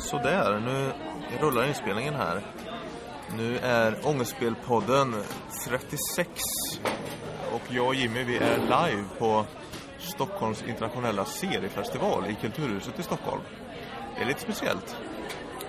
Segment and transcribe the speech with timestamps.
[0.00, 0.92] Sådär, nu
[1.40, 2.40] rullar inspelningen här.
[3.36, 5.14] Nu är Ångestspelpodden
[5.68, 6.28] 36
[7.52, 9.44] och jag och Jimmy vi är live på
[9.98, 13.42] Stockholms internationella seriefestival i Kulturhuset i Stockholm.
[14.16, 14.96] Det är lite speciellt.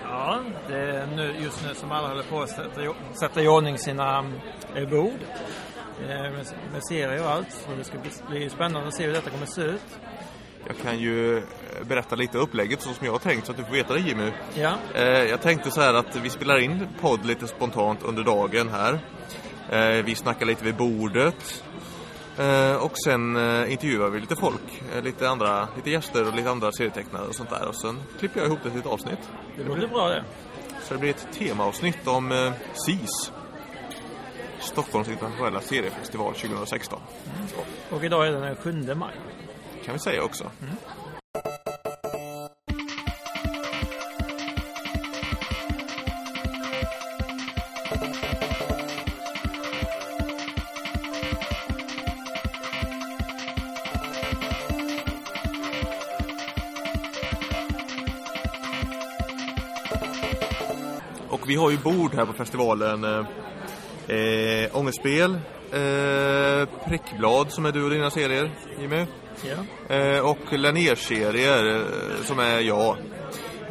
[0.08, 0.38] Ja,
[0.68, 2.90] det är nu, just nu som alla håller på att sätta, i-
[3.20, 4.18] sätta i ordning sina
[4.76, 5.18] eh, bord
[6.02, 7.52] eh, med, med serier och allt.
[7.52, 9.98] Så det ska bli, bli spännande att se hur detta kommer att se ut.
[10.72, 11.42] Jag kan ju eh,
[11.86, 14.32] berätta lite upplägget så som jag har tänkt så att du får veta det Jimmy.
[14.54, 18.68] Ja, Eh, jag tänkte så här att vi spelar in podd lite spontant under dagen
[18.68, 18.98] här.
[19.70, 21.64] Eh, vi snackar lite vid bordet.
[22.80, 23.36] Och sen
[23.70, 27.68] intervjuar vi lite folk, lite andra, lite gäster och lite andra serietecknare och sånt där.
[27.68, 29.18] Och sen klipper jag ihop det till ett avsnitt.
[29.56, 30.24] det låter bra det.
[30.82, 33.32] Så det blir ett temaavsnitt om SIS.
[34.60, 37.00] Stockholms internationella seriefestival 2016.
[37.90, 39.14] Och idag är det den 7 maj.
[39.84, 40.44] Kan vi säga också.
[61.28, 63.04] Och vi har ju bord här på festivalen.
[63.04, 63.26] Eh,
[64.16, 65.34] eh ångestspel,
[65.72, 69.06] eh, prickblad som är du och dina serier, Jimmy.
[69.88, 72.96] Eh, och Lennér-serier eh, som är jag.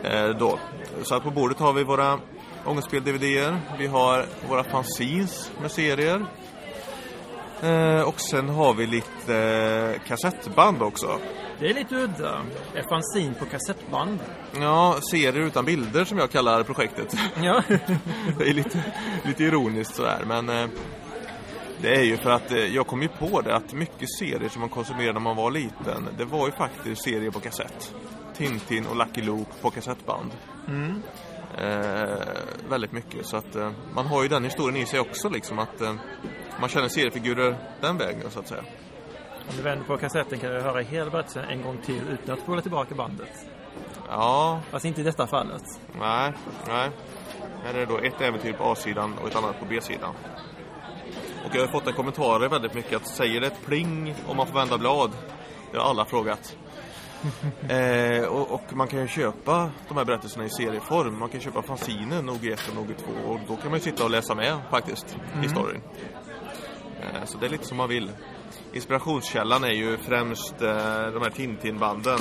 [0.03, 0.59] Eh, då.
[1.03, 2.19] Så på bordet har vi våra
[2.65, 3.57] ångestspel-DVD-er.
[3.77, 6.25] Vi har våra fanzines med serier.
[7.61, 11.19] Eh, och sen har vi lite eh, kassettband också.
[11.59, 12.41] Det är lite udda.
[12.75, 14.19] Ett fanzin på kassettband.
[14.59, 17.15] Ja, serier utan bilder som jag kallar projektet.
[17.43, 17.63] Ja.
[18.37, 18.83] Det är lite,
[19.23, 20.67] lite ironiskt sådär men eh,
[21.81, 24.59] det är ju för att eh, jag kom ju på det att mycket serier som
[24.59, 27.95] man konsumerade när man var liten det var ju faktiskt serier på kassett.
[28.33, 30.31] Tintin och Lucky Luke på kassettband.
[30.67, 31.01] Mm.
[31.57, 32.27] Eh,
[32.69, 35.81] väldigt mycket så att eh, man har ju den historien i sig också liksom att
[35.81, 35.93] eh,
[36.59, 38.63] man känner seriefigurer den vägen så att säga.
[39.49, 42.41] Om du vänder på kassetten kan du höra hela berättelsen en gång till utan att
[42.41, 43.45] spola tillbaka bandet.
[44.09, 45.63] Ja, Fast inte i detta fallet.
[45.99, 46.33] nej,
[46.67, 46.89] nej.
[47.63, 50.13] Här är det då ett äventyr på A-sidan och ett annat på B-sidan.
[51.45, 54.47] Och jag har fått en kommentar väldigt mycket att säger det ett pling om man
[54.47, 55.11] får vända blad?
[55.71, 56.57] Det har alla frågat.
[57.69, 61.19] eh, och, och man kan ju köpa de här berättelserna i serieform.
[61.19, 64.35] Man kan köpa fanzinen OG1 och OG2 och då kan man ju sitta och läsa
[64.35, 65.81] med faktiskt i storyn.
[67.01, 68.11] Eh, så det är lite som man vill.
[68.73, 70.67] Inspirationskällan är ju främst eh,
[71.07, 72.19] de här Tintin-banden.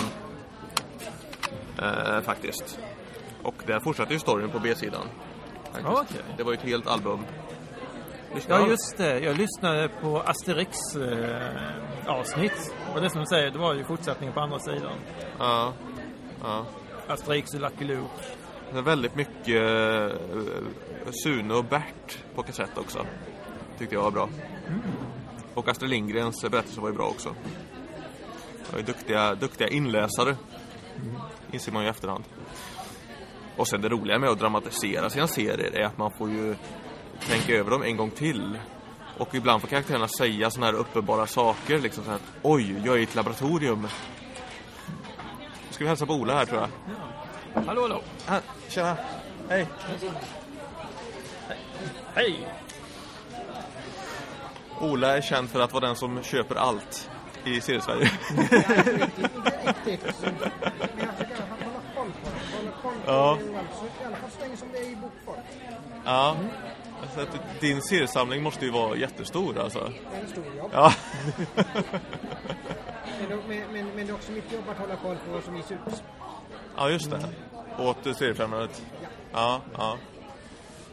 [1.82, 2.78] Eh, faktiskt.
[3.42, 5.02] Och där fortsatte ju storyn på B-sidan.
[5.72, 5.86] faktiskt.
[5.86, 6.34] Okej.
[6.36, 7.24] Det var ju ett helt album.
[8.48, 9.20] Ja, just det.
[9.20, 12.74] Jag lyssnade på Asterix eh, avsnitt.
[12.94, 14.98] Och det som du säger, det var ju fortsättningen på andra sidan.
[15.38, 15.72] Ja.
[16.42, 16.66] ja.
[17.08, 18.24] Asterix och Lucky Luke.
[18.72, 23.06] Det är väldigt mycket eh, Sune och Bert på kassett också.
[23.78, 24.28] Tyckte jag var bra.
[25.54, 27.34] Och Astrid Lindgrens berättelse var ju bra också.
[28.72, 30.36] Var ju duktiga, duktiga inläsare.
[31.52, 32.24] Inser man ju i efterhand.
[33.56, 36.54] Och sen det roliga med att dramatisera sina serier är att man får ju
[37.28, 38.58] tänka över dem en gång till.
[39.18, 41.78] Och ibland får karaktärerna säga sådana här uppenbara saker.
[41.78, 43.82] Liksom så här, Oj, jag är i ett laboratorium.
[43.82, 43.88] Nu
[45.70, 46.68] ska vi hälsa på Ola här tror jag.
[47.62, 48.02] Hallå, hallå.
[48.26, 48.38] Ah,
[48.68, 48.96] tjena.
[49.48, 49.66] Hej.
[52.14, 52.48] Hej!
[54.80, 57.10] Ola är känd för att vara den som köper allt
[57.44, 58.10] i Seriesverige.
[63.06, 63.38] Ja.
[66.04, 66.36] ja.
[67.14, 69.92] Så att din seriesamling måste ju vara jättestor alltså.
[70.10, 70.70] Det är en stor jobb.
[70.72, 70.92] Ja.
[73.48, 75.70] Men, men, men, det är också mitt jobb att hålla koll på vad som ges
[75.70, 76.02] ut.
[76.76, 77.20] ja, just det.
[77.78, 78.82] Åt Seriefrämjandet.
[79.32, 79.98] Ja, ja.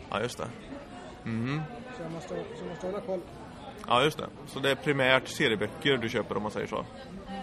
[0.10, 0.48] Ja, just det.
[1.24, 1.62] Mhm.
[1.98, 3.20] Så jag måste, så jag måste hålla koll.
[3.88, 4.28] Ja, just det.
[4.48, 6.86] Så det är primärt serieböcker du köper om man säger så.
[7.28, 7.34] Ja,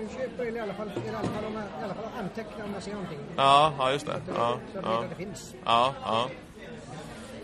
[0.00, 2.74] jag köper i alla fall, i alla fall, om jag, i alla fall anteckna om
[2.74, 3.18] jag ser någonting.
[3.36, 4.12] Ja, ja just det.
[4.12, 5.04] Så att, Ja, så att ja.
[5.08, 5.54] det finns.
[5.64, 6.28] Ja, ja.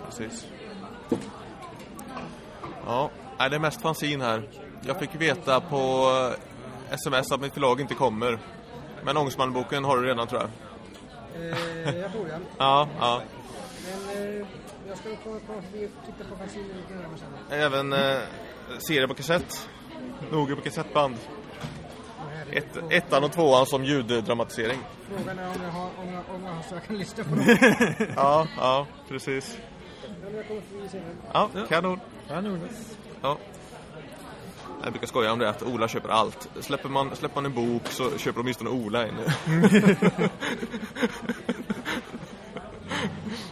[0.06, 0.46] Precis.
[2.86, 4.48] Ja, nej, det är mest fanzin här.
[4.86, 6.10] Jag fick veta på
[6.88, 8.38] eh, sms att mitt förlag inte kommer.
[9.04, 10.50] Men Ångestmannen-boken har du redan tror jag.
[11.42, 12.38] Eh, jag tror det.
[12.58, 13.22] Ja, ja.
[13.86, 14.46] Men eh,
[14.88, 15.62] jag ska på, på,
[16.06, 17.58] titta på fanzinen lite närmare sen.
[17.58, 18.18] Även eh,
[18.78, 19.68] serier på kassett.
[20.30, 21.16] Noga på kassettband.
[22.52, 24.78] Och här är Ett, ettan och tvåan som ljuddramatisering.
[25.16, 27.44] Frågan är om jag har, om jag, om jag har sökanlista på dem.
[28.16, 29.58] Ja, ja, precis.
[31.32, 32.00] Ja, kanon.
[32.28, 32.58] Ja, nog.
[33.22, 33.38] Ja.
[34.84, 36.48] Jag brukar skoja om det att Ola köper allt.
[36.60, 39.14] Släpper man, släpper man en bok så köper åtminstone Ola en.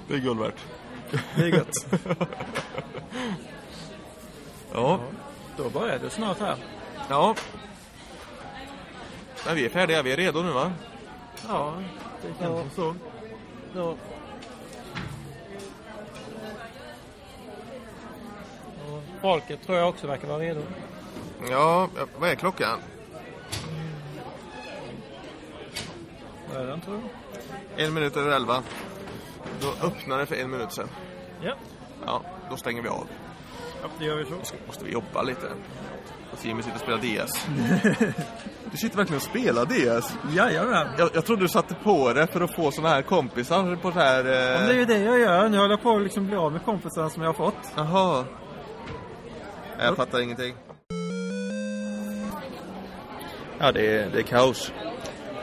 [0.09, 0.55] det är guld värt.
[1.37, 1.87] Det är gött.
[4.73, 5.01] Ja,
[5.57, 6.57] Då börjar du snart här.
[7.09, 7.35] ja.
[9.47, 10.73] Men vi är färdiga, vi är redo nu va?
[11.49, 11.75] Ja,
[12.23, 12.95] det känns som
[13.75, 13.89] så.
[18.93, 20.63] Och folket tror jag också verkar vara redo.
[21.51, 21.89] Ja,
[22.19, 22.79] vad är klockan?
[26.53, 27.01] Vad är den tror
[27.77, 27.83] du?
[27.85, 28.63] En minut över elva.
[29.61, 30.89] Då öppnar det för en minut sedan.
[31.43, 31.55] Ja,
[32.07, 33.07] Ja, då stänger vi av.
[33.83, 34.35] ja det gör vi så.
[34.67, 35.49] Måste vi jobba lite.
[36.41, 37.47] Och Jimmy sitter och spelar DS.
[38.71, 40.19] Du sitter verkligen och spelar DS?
[40.37, 40.89] Jajamän.
[40.99, 43.99] Jag, jag trodde du satte på det för att få såna här kompisar på så
[43.99, 44.19] här...
[44.19, 44.67] Eh...
[44.67, 45.49] Det är ju det jag gör.
[45.49, 47.73] Nu håller jag på att liksom bli av med kompisarna som jag har fått.
[47.77, 48.25] Jaha.
[49.79, 50.55] Jag fattar ingenting.
[53.59, 54.73] Ja, det är, det är kaos.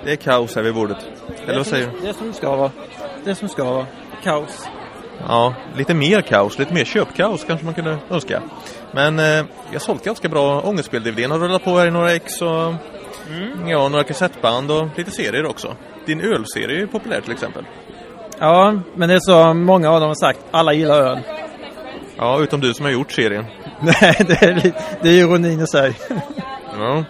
[0.03, 1.05] Det är kaos här vid bordet.
[1.43, 1.99] Eller vad säger du?
[2.01, 2.71] Det är som ska vara.
[3.23, 3.87] Det är som ska vara.
[4.23, 4.67] Kaos.
[5.27, 8.41] Ja, lite mer kaos, lite mer köpkaos kanske man kunde önska.
[8.91, 11.29] Men eh, jag sålt ganska bra ångestspel-DVD.
[11.29, 12.73] har rullat på här i några ex och
[13.67, 15.75] ja, några kassettband och lite serier också.
[16.05, 17.63] Din ölserie är populär till exempel.
[18.39, 20.39] Ja, men det är så många av dem har sagt.
[20.51, 21.19] Alla gillar öl.
[22.17, 23.45] Ja, utom du som har gjort serien.
[23.79, 25.93] Nej, det är, det är ironin i sig.
[26.79, 27.03] Ja,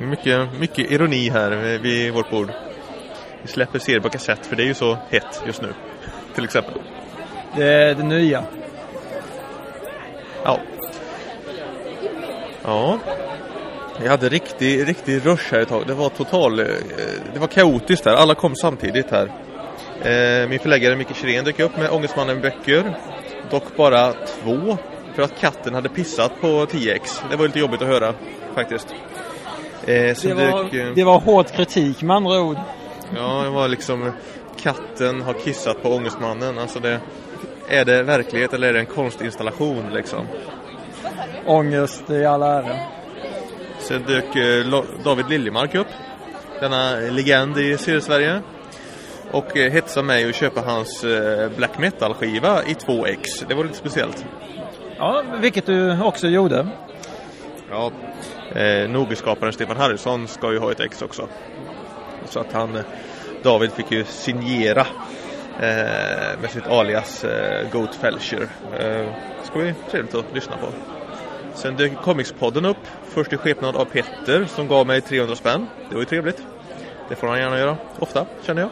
[0.00, 2.50] mycket, mycket ironi här vid- vid vårt bord.
[3.42, 5.74] Vi släpper serier på kassett för det är ju så hett just nu.
[6.34, 6.72] Till exempel.
[7.56, 8.44] Det är det nya.
[10.44, 10.58] Ja.
[12.64, 12.98] Ja.
[14.02, 15.82] Jag hade riktig, riktig rush här ett tag.
[15.86, 16.60] Det var total...
[16.60, 16.66] eh,
[17.34, 18.12] Det var kaotiskt här.
[18.14, 19.26] Alla kom samtidigt här.
[20.02, 22.96] Eh, Min förläggare Micke Kirén dök upp med Ångestmannen-böcker.
[23.50, 24.78] Dock bara två.
[25.14, 27.22] För att katten hade pissat på 10x.
[27.30, 28.14] Det var lite jobbigt att höra
[28.54, 28.88] faktiskt.
[29.86, 32.56] Eh, Det var, dök, det var hård kritik med andra ord.
[33.16, 34.12] Ja, det var liksom
[34.62, 36.58] katten har kissat på Ångestmannen.
[36.58, 37.00] Alltså det,
[37.70, 40.26] är det verklighet eller är det en konstinstallation liksom?
[41.46, 42.76] Ångest i all ära.
[43.78, 45.86] Sen dök eh, David Liljemark upp.
[46.60, 48.40] Denna legend i Sverige.
[49.30, 53.44] Och eh, hetsade mig att köpa hans eh, black metal-skiva i 2x.
[53.48, 54.24] Det var lite speciellt.
[54.96, 56.68] Ja, vilket du också gjorde.
[57.70, 57.92] Ja.
[58.54, 61.28] Eh, Nogi-skaparen Stefan Harrison ska ju ha ett ex också.
[62.28, 62.78] Så att han,
[63.42, 64.86] David fick ju signera
[66.40, 68.48] med sitt alias eh, Goat Felcher.
[68.78, 69.06] Eh,
[69.42, 70.66] ska bli trevligt att lyssna på.
[71.54, 72.86] Sen dök Comicspodden upp.
[73.04, 75.66] Först i skepnad av Petter som gav mig 300 spänn.
[75.88, 76.42] Det var ju trevligt.
[77.08, 77.76] Det får han gärna göra.
[77.98, 78.70] Ofta, känner jag.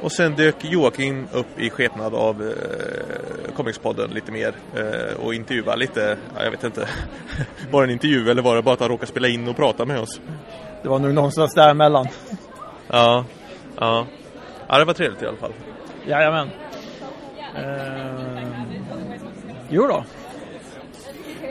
[0.00, 5.74] Och sen dök Joakim upp i skepnad av eh, Comicspodden lite mer eh, och intervjua
[5.74, 6.88] lite, ja, jag vet inte,
[7.70, 9.84] var det en intervju eller var det bara att han råkade spela in och prata
[9.84, 10.20] med oss?
[10.82, 12.06] Det var nog någonstans däremellan.
[12.88, 13.24] Ja,
[13.76, 14.06] ja.
[14.68, 15.52] Ja, det var trevligt i alla fall.
[16.06, 16.50] Jajamän.
[17.56, 18.74] Ehm,
[19.68, 20.04] jo då.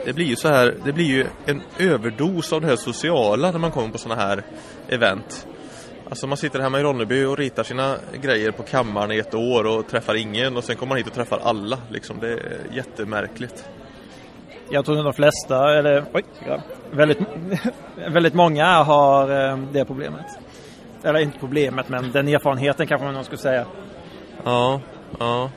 [0.04, 3.58] Det blir ju så här, det blir ju en överdos av det här sociala när
[3.58, 4.42] man kommer på sådana här
[4.88, 5.46] event.
[6.08, 9.66] Alltså man sitter hemma i Ronneby och ritar sina grejer på kammaren i ett år
[9.66, 11.78] och träffar ingen och sen kommer man hit och träffar alla.
[11.90, 12.20] Liksom.
[12.20, 13.68] Det är jättemärkligt.
[14.70, 17.18] Jag tror att de flesta, eller oj, ja, väldigt,
[17.96, 20.26] väldigt många har eh, det problemet.
[21.02, 23.66] Eller inte problemet, men den erfarenheten kanske man skulle säga.
[24.44, 24.80] Ja,
[25.18, 25.50] ja.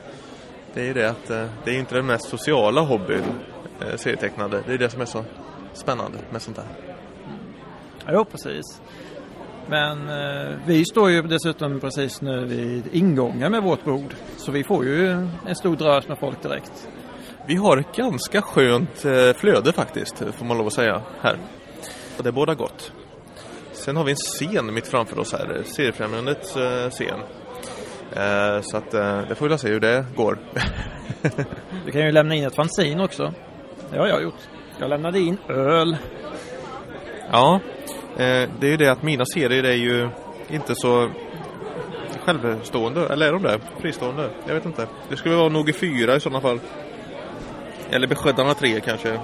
[0.74, 3.24] Det är ju det att eh, det är inte den mest sociala hobbyn,
[3.80, 4.62] eh, serietecknande.
[4.66, 5.24] Det är det som är så
[5.72, 6.66] spännande med sånt här.
[8.08, 8.80] Jo, precis.
[9.68, 14.14] Men eh, vi står ju dessutom precis nu vid ingången med vårt bord.
[14.36, 15.10] Så vi får ju
[15.46, 16.88] en stor drös med folk direkt.
[17.46, 21.38] Vi har ett ganska skönt eh, flöde faktiskt, får man lov att säga, här.
[22.18, 22.92] Och det båda gott.
[23.72, 27.20] Sen har vi en scen mitt framför oss här, Seriefrämjandets eh, scen.
[28.12, 30.38] Eh, så att eh, det får vi se hur det går.
[31.84, 33.32] Du kan ju lämna in ett fanzine också.
[33.90, 34.48] Det har jag gjort.
[34.80, 35.96] Jag lämnade in öl.
[37.30, 37.60] ja,
[38.16, 40.08] eh, det är ju det att mina serier är ju
[40.48, 41.10] inte så
[42.24, 43.60] självstående, eller är de det?
[43.80, 44.30] Fristående?
[44.46, 44.86] Jag vet inte.
[45.08, 46.60] Det skulle vara nog i fyra i sådana fall.
[47.90, 49.20] Eller Beskyddarna tre kanske.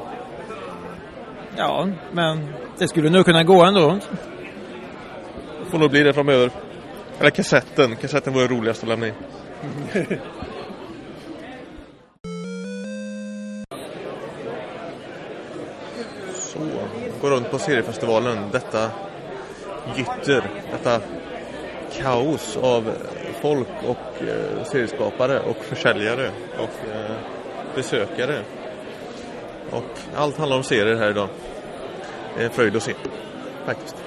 [1.57, 3.99] Ja, men det skulle nog kunna gå ändå.
[5.71, 6.51] Får nog bli det framöver.
[7.25, 7.97] Eller kassetten.
[7.97, 9.15] Kassetten var det roligast att lämna in.
[16.35, 16.59] Så,
[17.21, 18.39] går runt på seriefestivalen.
[18.53, 18.91] Detta
[19.97, 21.01] gytter, detta
[22.03, 22.93] kaos av
[23.43, 27.17] folk och eh, serieskapare och försäljare och eh,
[27.75, 28.41] besökare.
[29.71, 31.29] Och allt handlar om serier här idag.
[32.37, 32.95] Det är en fröjd att se,
[33.67, 34.04] faktiskt.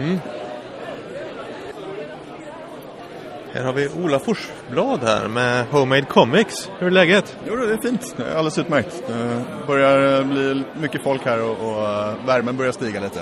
[0.00, 0.18] Mm.
[3.52, 6.70] Här har vi Ola Forsblad här med Homemade Comics.
[6.78, 7.36] Hur är läget?
[7.46, 8.14] Jo, det är fint.
[8.16, 9.02] Det är alldeles utmärkt.
[9.06, 13.20] Det börjar bli mycket folk här och, och eh, värmen börjar stiga lite.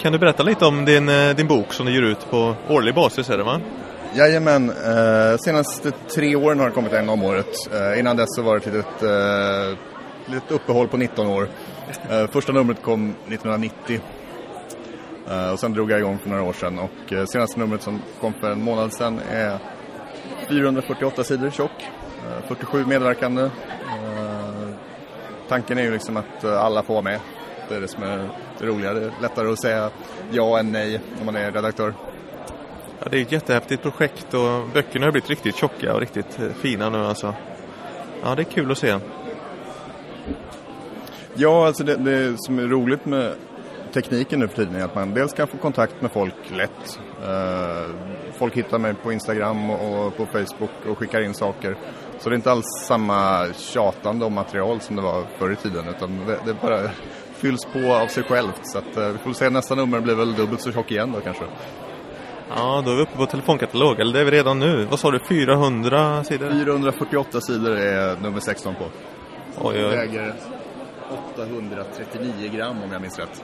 [0.00, 2.94] Kan du berätta lite om din, eh, din bok som du ger ut på årlig
[2.94, 3.60] basis, är det va?
[4.14, 7.54] Jajamän, eh, senaste tre åren har det kommit en om året.
[7.72, 9.78] Eh, innan dess så var det ett litet, eh,
[10.34, 11.48] litet uppehåll på 19 år.
[12.10, 14.00] Eh, första numret kom 1990.
[15.30, 18.02] Eh, och sen drog jag igång för några år sedan och eh, senaste numret som
[18.20, 19.58] kom för en månad sedan är
[20.48, 21.88] 448 sidor tjock.
[22.28, 23.42] Eh, 47 medverkande.
[23.42, 23.50] Eh,
[25.48, 27.20] tanken är ju liksom att alla får vara med.
[27.68, 28.28] Det är det som är
[28.58, 28.92] det roliga.
[28.92, 29.90] Det är lättare att säga
[30.30, 31.94] ja än nej när man är redaktör.
[33.00, 36.90] Ja, det är ett jättehäftigt projekt och böckerna har blivit riktigt tjocka och riktigt fina
[36.90, 37.34] nu alltså.
[38.22, 38.98] Ja, det är kul att se.
[41.34, 43.34] Ja, alltså det, det som är roligt med
[43.94, 47.00] tekniken nu för tiden är att man dels kan få kontakt med folk lätt.
[47.22, 47.94] Eh,
[48.38, 51.76] folk hittar mig på Instagram och, på Facebook och skickar in saker.
[52.18, 55.88] Så det är inte alls samma tjatande om material som det var förr i tiden
[55.88, 56.90] utan det, det bara
[57.34, 58.60] fylls på av sig självt.
[58.62, 61.20] Så att, eh, vi får se nästa nummer blir väl dubbelt så tjock igen då
[61.20, 61.44] kanske.
[62.56, 64.86] Ja, då är vi uppe på telefonkatalog, eller det är vi redan nu.
[64.90, 66.50] Vad sa du, 400 sidor?
[66.50, 68.84] 448 sidor är nummer 16 på.
[69.60, 69.96] Oj, oj.
[69.96, 70.34] Väger
[71.34, 73.42] 839 gram om jag minns rätt.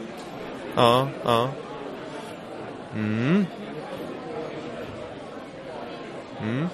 [0.80, 1.48] Ja, ja.
[2.94, 3.46] Mm.
[6.40, 6.68] Mm.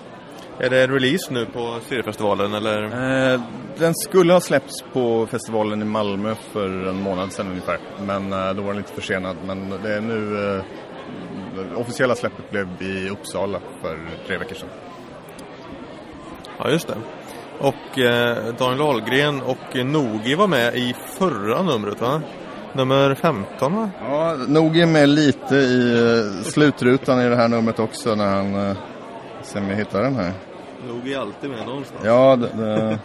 [0.59, 2.83] Är det release nu på seriefestivalen eller?
[2.83, 3.41] Eh,
[3.79, 7.79] den skulle ha släppts på festivalen i Malmö för en månad sedan ungefär.
[8.01, 9.37] Men eh, då var den lite försenad.
[9.47, 10.51] Men det är nu...
[10.57, 10.65] Eh,
[11.57, 14.69] det officiella släppet blev i Uppsala för tre veckor sedan.
[16.59, 16.97] Ja, just det.
[17.59, 22.23] Och eh, Daniel Ahlgren och Nogi var med i förra numret va?
[22.77, 23.91] Nummer 15 va?
[24.01, 28.55] Ja, nog är med lite i eh, slutrutan i det här numret också när han...
[28.55, 28.77] Eh,
[29.57, 30.33] om jag hittar den här.
[30.89, 32.01] Nogi är alltid med någonstans.
[32.05, 32.99] Ja, det, det,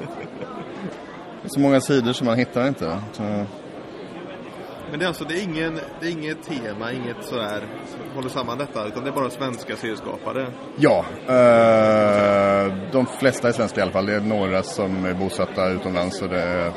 [1.41, 2.99] det är så många sidor som man hittar inte.
[3.11, 8.15] Så, Men det är alltså, det är, ingen, det är inget tema, inget sådär som
[8.15, 10.47] håller samman detta, utan det är bara svenska serieskapare.
[10.77, 14.05] Ja, eh, de flesta är svenska i alla fall.
[14.05, 16.21] Det är några som är bosatta utomlands.
[16.21, 16.71] Och det är...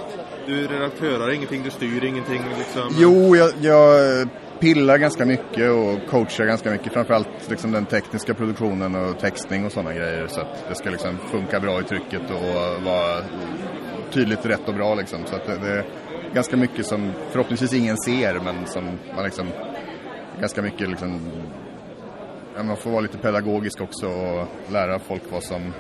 [0.46, 2.82] Du redaktörar ingenting, du styr ingenting liksom?
[2.98, 4.28] Jo, jag, jag
[4.60, 6.92] pillar ganska mycket och coachar ganska mycket.
[6.92, 10.26] Framförallt liksom den tekniska produktionen och textning och sådana grejer.
[10.26, 13.22] Så att det ska liksom funka bra i trycket och vara
[14.10, 15.18] tydligt rätt och bra liksom.
[15.26, 15.84] Så att det, det är
[16.34, 18.84] ganska mycket som förhoppningsvis ingen ser men som
[19.16, 19.46] man liksom
[20.40, 21.20] ganska mycket liksom
[22.62, 25.72] man får vara lite pedagogisk också och lära folk vad som...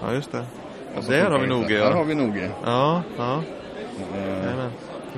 [0.00, 0.46] Ja, just det.
[0.94, 1.84] Som där har vi ja.
[1.84, 2.50] Där har vi Nogi.
[2.64, 3.42] Ja, ja.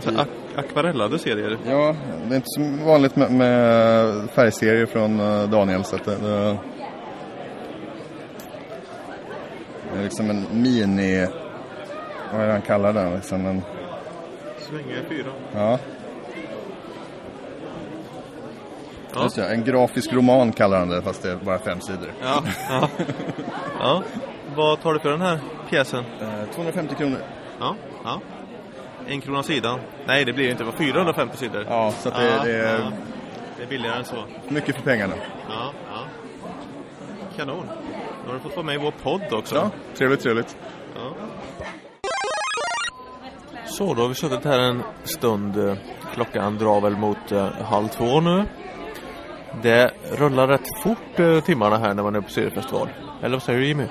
[0.01, 0.27] Så ak-
[0.57, 1.59] akvarellade serier.
[1.67, 1.97] Ja,
[2.29, 6.57] det är inte så vanligt med, med färgserier från eh, Daniel så att det, det,
[9.93, 11.27] det är liksom en mini,
[12.33, 13.15] vad är det han kallar det?
[13.15, 13.63] Liksom en,
[14.59, 15.27] Svänga fyra.
[15.55, 15.79] ja,
[19.15, 19.23] Ja.
[19.23, 22.13] Just det, en grafisk roman kallar han det fast det är bara fem sidor.
[22.23, 22.89] Ja, ja.
[23.81, 24.03] ja.
[24.57, 25.39] Vad tar du för den här
[25.73, 26.05] pjäsen?
[26.21, 27.19] Eh, 250 kronor.
[27.61, 27.75] Ja,
[28.05, 28.21] ja.
[29.09, 29.79] En krona sidan.
[30.07, 30.63] Nej, det blir inte.
[30.63, 31.67] Det var 450 sidor.
[31.69, 32.93] Ja, så det, Ja, det är ja.
[33.57, 34.25] Det är billigare än så.
[34.49, 35.15] mycket för pengarna.
[35.49, 36.05] Ja, ja.
[37.37, 37.67] Kanon.
[38.23, 39.55] Nu har du fått vara med i vår podd också.
[39.55, 40.57] Ja, trevligt, trevligt.
[40.95, 41.13] Ja.
[43.67, 45.77] Så, då har vi suttit här en stund.
[46.15, 48.45] Klockan drar väl mot eh, halv två nu.
[49.63, 52.89] Det rullar rätt fort eh, timmarna här när man är på seriefestival.
[53.23, 53.85] Eller vad säger du Jimmy?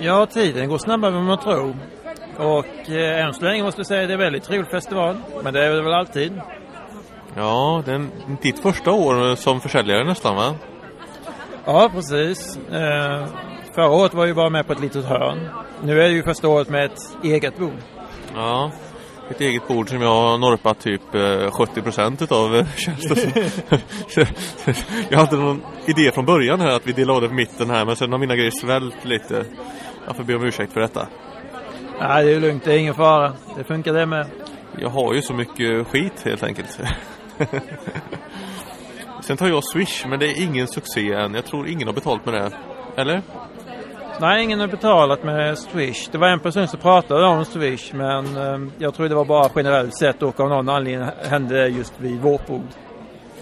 [0.00, 1.76] Ja, tiden går snabbare än man tror.
[2.36, 5.16] Och eh, än så länge måste jag säga att det är en väldigt trevlig festival.
[5.42, 6.40] Men det är det väl alltid.
[7.36, 8.06] Ja, det är
[8.42, 10.54] ditt första år som försäljare nästan va?
[11.64, 12.58] Ja, precis.
[12.72, 13.26] Eh,
[13.74, 15.48] förra året var jag ju bara med på ett litet hörn.
[15.82, 17.78] Nu är det ju första året med ett eget bord.
[18.34, 18.70] Ja,
[19.30, 23.16] ett eget bord som jag har norpat typ eh, 70 procent utav eh, känns det
[23.16, 24.24] som.
[25.08, 27.84] Jag hade någon idé från början här att vi delade av det på mitten här
[27.84, 29.44] men sen har mina grejer svällt lite.
[30.08, 31.08] Jag får be om ursäkt för detta.
[32.00, 32.64] Nej, det är lugnt.
[32.64, 33.32] Det är ingen fara.
[33.56, 34.26] Det funkar det med.
[34.78, 36.80] Jag har ju så mycket skit helt enkelt.
[39.20, 41.34] Sen tar jag Swish men det är ingen succé än.
[41.34, 42.50] Jag tror ingen har betalt med det.
[42.96, 43.22] Eller?
[44.20, 46.08] Nej, ingen har betalat med Swish.
[46.12, 49.50] Det var en person som pratade om Swish men eh, jag tror det var bara
[49.56, 52.68] generellt sett och av någon anledning hände det just vid vårt bord.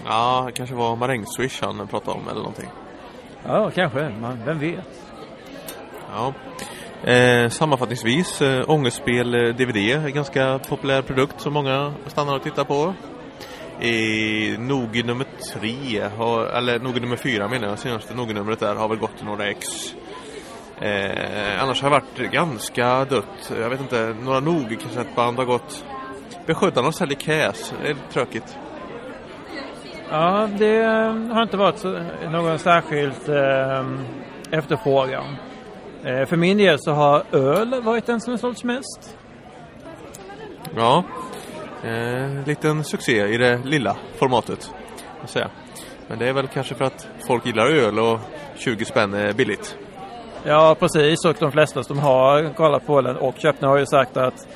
[0.05, 2.69] Ja, det kanske var maräng-swish han pratade om eller någonting.
[3.45, 4.09] Ja, kanske.
[4.21, 5.06] Man, vem vet?
[6.13, 6.33] Ja.
[7.11, 12.43] Eh, sammanfattningsvis, eh, ångestspel eh, DVD är en ganska populär produkt som många stannar och
[12.43, 12.93] tittar på.
[13.79, 18.87] Eh, Nogi nummer tre, har, eller Nogi nummer fyra menar jag, senaste Nogi-numret där har
[18.87, 19.67] väl gått några ex.
[20.81, 23.51] Eh, annars har det varit ganska dött.
[23.59, 25.85] Jag vet inte, några Nogi-kassettband har gått.
[26.45, 28.57] Beskyddarna säljer käs, det är tråkigt.
[30.09, 31.83] Ja, det eh, har inte varit
[32.31, 33.85] någon särskilt eh,
[34.51, 35.35] efterfrågan.
[36.03, 39.17] Eh, för min del så har öl varit den som har sålts mest.
[40.75, 41.03] Ja,
[41.83, 44.71] eh, liten succé i det lilla formatet.
[45.25, 45.49] Säga.
[46.07, 48.19] Men det är väl kanske för att folk gillar öl och
[48.55, 49.77] 20 spänn är billigt.
[50.43, 51.25] Ja, precis.
[51.25, 54.47] Och de flesta som har kollat på den och köpt den har ju sagt att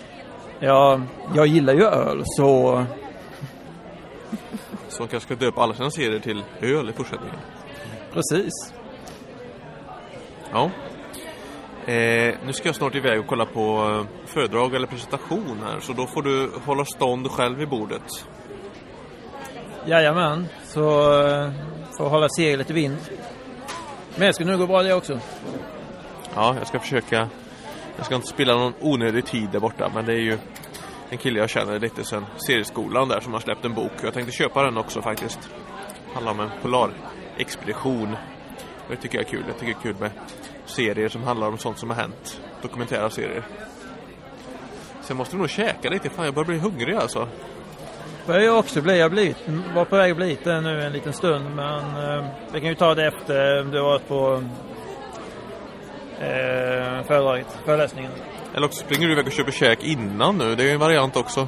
[0.60, 1.02] ja,
[1.36, 2.86] jag gillar ju öl så
[4.88, 7.38] Så kanske ska döpa alla sina serier till öl i fortsättningen.
[8.14, 8.74] precis.
[10.52, 10.70] Ja.
[11.86, 15.80] Eh, nu ska jag snart iväg och kolla på eh, föredrag eller presentation här.
[15.80, 18.26] Så då får du hålla stånd själv vid bordet.
[19.86, 21.52] Jajamän, så eh,
[21.98, 22.98] får hålla seglet i vind.
[24.16, 25.20] Men det ska nog gå bra det också.
[26.36, 27.30] Ja, jag ska försöka.
[27.98, 29.92] Jag ska inte spilla någon onödig tid där borta.
[29.94, 30.38] Men det är ju
[31.10, 33.92] en kille jag känner lite sen serieskolan där som har släppt en bok.
[34.04, 35.40] Jag tänkte köpa den också faktiskt.
[36.14, 38.16] Handlar om en polarexpedition.
[38.90, 39.44] Det tycker jag är kul.
[39.48, 40.12] Jag tycker det är kul med
[40.72, 42.42] serier som handlar om sånt som har hänt.
[42.62, 43.44] Dokumentära serier.
[45.02, 46.10] Sen måste vi nog käka lite.
[46.10, 47.28] Fan, jag börjar bli hungrig alltså.
[48.26, 49.00] börjar jag också bli.
[49.00, 49.38] Jag blivit,
[49.76, 51.56] var på väg att bli det nu en liten stund.
[51.56, 54.44] Men eh, vi kan ju ta det efter du har varit på
[56.20, 58.12] eh, föredraget, föreläsningen.
[58.56, 60.56] Eller också springer du iväg och köper käk innan nu.
[60.56, 61.48] Det är ju en variant också.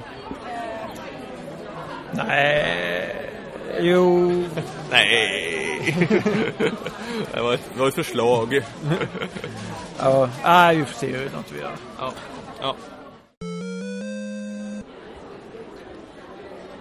[2.11, 3.32] Nej,
[3.79, 4.29] jo,
[4.91, 5.95] Nej!
[7.33, 8.61] det, var ett, det var ett förslag.
[9.99, 11.75] ja, nej, vi får se hur något vi gör.
[11.99, 12.13] Ja.
[12.61, 12.75] ja.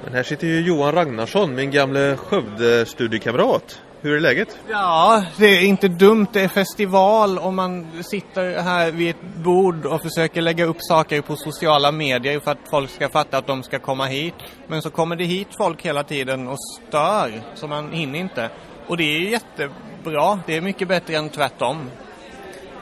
[0.04, 3.80] Men här sitter ju Johan Ragnarsson, min gamle Skövde-studiekamrat.
[4.04, 4.58] Hur är läget?
[4.68, 6.26] Ja, det är inte dumt.
[6.32, 11.20] Det är festival och man sitter här vid ett bord och försöker lägga upp saker
[11.20, 14.34] på sociala medier för att folk ska fatta att de ska komma hit.
[14.68, 18.50] Men så kommer det hit folk hela tiden och stör, så man hinner inte.
[18.86, 20.40] Och det är jättebra.
[20.46, 21.90] Det är mycket bättre än tvärtom.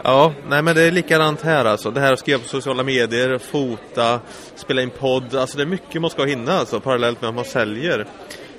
[0.02, 1.90] Ja, nej men det är likadant här alltså.
[1.90, 4.20] Det här att skriva på sociala medier, fota,
[4.54, 5.34] spela in podd.
[5.34, 8.06] Alltså det är mycket man ska hinna alltså parallellt med att man säljer.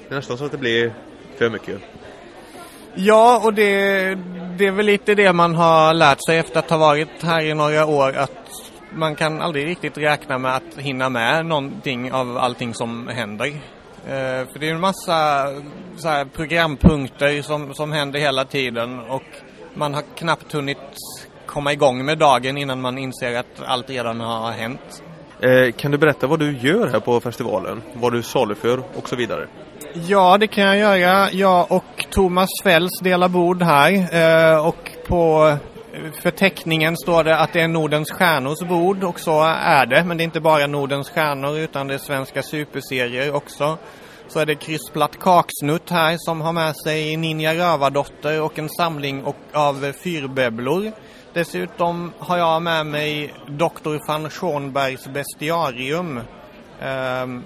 [0.07, 0.93] Det är nästan så att det blir
[1.37, 1.81] för mycket.
[2.95, 4.15] Ja, och det,
[4.57, 7.53] det är väl lite det man har lärt sig efter att ha varit här i
[7.53, 8.31] några år att
[8.93, 13.47] man kan aldrig riktigt räkna med att hinna med någonting av allting som händer.
[13.47, 15.47] Eh, för det är en massa
[15.97, 19.23] så här, programpunkter som, som händer hela tiden och
[19.73, 20.77] man har knappt hunnit
[21.45, 25.03] komma igång med dagen innan man inser att allt redan har hänt.
[25.39, 27.81] Eh, kan du berätta vad du gör här på festivalen?
[27.93, 29.47] Vad du saluför och så vidare?
[29.93, 31.31] Ja, det kan jag göra.
[31.31, 35.47] Jag och Thomas Fälls delar bord här eh, och på
[35.93, 40.03] eh, förteckningen står det att det är Nordens stjärnors bord och så är det.
[40.03, 43.77] Men det är inte bara Nordens stjärnor utan det är svenska superserier också.
[44.27, 49.23] Så är det Kryssplatt Kaksnutt här som har med sig Ninja Rövardotter och en samling
[49.23, 50.91] och, av fyrböblor.
[51.33, 54.07] Dessutom har jag med mig Dr.
[54.07, 56.19] van Schonbergs bestiarium.
[56.81, 57.43] Ehm,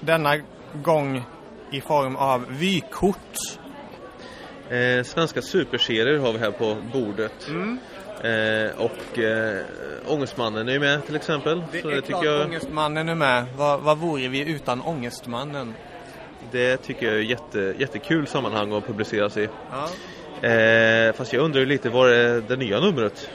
[0.00, 0.36] denna
[0.82, 1.24] gång
[1.70, 3.18] i form av vykort.
[4.70, 7.48] Eh, svenska superserier har vi här på bordet.
[7.48, 7.78] Mm.
[8.20, 9.64] Eh, och eh,
[10.06, 11.62] Ångestmannen är ju med till exempel.
[11.72, 13.46] Det så är det klart jag, Ångestmannen är med.
[13.56, 15.74] Vad, vad vore vi utan Ångestmannen?
[16.50, 19.48] det tycker jag är jätte, jättekul sammanhang att publiceras i.
[19.70, 20.48] Ja.
[20.48, 23.30] Eh, fast jag undrar ju lite, vad är det nya numret?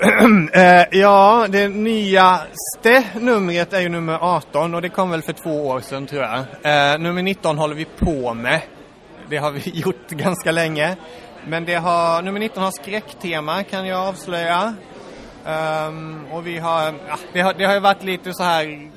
[0.52, 5.66] Eh, ja, det nyaste numret är ju nummer 18 och det kom väl för två
[5.66, 6.38] år sedan tror jag.
[6.38, 8.60] Eh, nummer 19 håller vi på med.
[9.30, 10.96] Det har vi gjort ganska länge.
[11.46, 14.74] Men det har, nummer 19 har skräcktema kan jag avslöja.
[15.46, 18.90] Ehm, och vi har, ja, det har, det har ju varit lite så här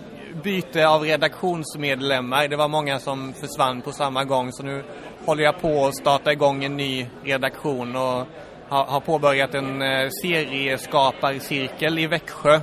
[0.43, 2.47] byte av redaktionsmedlemmar.
[2.47, 4.83] Det var många som försvann på samma gång så nu
[5.25, 8.27] håller jag på att starta igång en ny redaktion och
[8.69, 12.59] har, har påbörjat en eh, serieskaparcirkel i Växjö.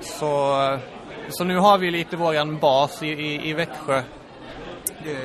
[0.00, 0.54] Så,
[1.28, 4.02] så nu har vi lite våran bas i, i, i Växjö.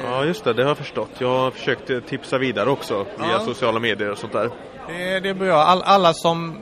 [0.04, 1.10] Ja just det, det har jag förstått.
[1.18, 3.40] Jag har försökt eh, tipsa vidare också via Ja.
[3.40, 4.50] sociala medier och sånt där.
[4.88, 5.56] Det, det är bra.
[5.64, 6.58] All, alla som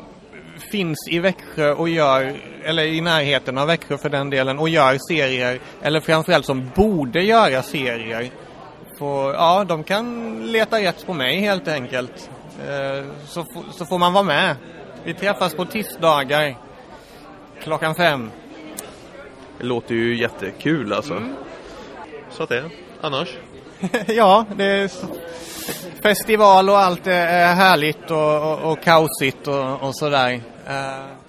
[0.72, 4.98] finns i Växjö och gör, eller i närheten av Växjö för den delen, och gör
[5.08, 8.30] serier, eller framförallt som borde göra serier,
[9.00, 12.30] får, ja, de kan leta rätt på mig helt enkelt.
[12.60, 14.56] Eh, så, så får man vara med.
[15.04, 16.58] Vi träffas på tisdagar
[17.62, 18.32] klockan fem.
[19.58, 21.22] Det låter ju jättekul alltså.
[22.30, 22.70] Så att det.
[23.02, 23.38] Annars?
[24.08, 24.92] ja, det är
[26.02, 30.42] festival och allt är härligt och, och, och kaosigt och, och sådär.
[30.68, 31.22] Eh,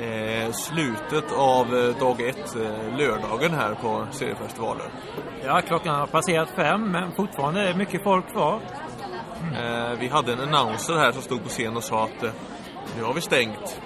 [0.00, 4.86] Eh, slutet av eh, dag ett, eh, lördagen här på seriefestivalen.
[5.44, 8.60] Ja, klockan har passerat fem, men fortfarande är det mycket folk kvar.
[9.40, 12.30] Eh, vi hade en announcer här som stod på scen och sa att eh,
[12.96, 13.80] nu har vi stängt.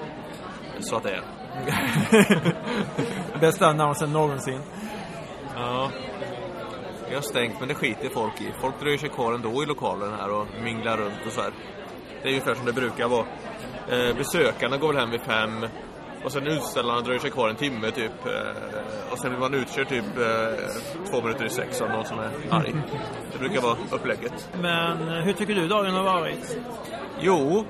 [0.81, 1.23] Så att det är.
[3.41, 4.61] Bästa annonsen någonsin.
[5.57, 5.91] Ja.
[7.09, 8.53] Vi har stängt men det skiter folk i.
[8.61, 11.53] Folk dröjer sig kvar ändå i lokalen här och minglar runt och så här.
[12.23, 13.27] Det är ungefär som det brukar vara.
[13.89, 15.67] Eh, besökarna går väl hem vid fem.
[16.25, 18.27] Och sen utställarna dröjer sig kvar en timme typ.
[18.27, 20.65] Eh, och sen blir man utkörd typ eh,
[21.11, 22.75] två minuter i sex av någon som är arg.
[23.33, 24.49] Det brukar vara upplägget.
[24.61, 26.59] Men eh, hur tycker du dagen har varit?
[27.21, 27.65] Jo,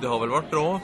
[0.00, 0.80] det har väl varit bra.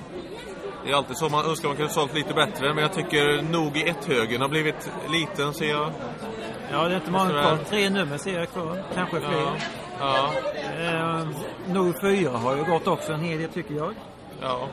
[0.84, 2.74] Det är alltid så man önskar man kunde sålt lite bättre.
[2.74, 5.92] Men jag tycker nog i ett högen har blivit liten ser jag.
[6.72, 7.58] Ja, det är inte många kvar.
[7.68, 8.82] Tre nummer ser jag kvar.
[8.94, 9.30] Kanske fler.
[9.32, 9.52] Ja.
[10.00, 10.30] Ja.
[10.84, 11.26] Eh,
[11.68, 13.94] Nog 4 har ju gått också en hel del tycker jag.
[14.42, 14.68] Ja.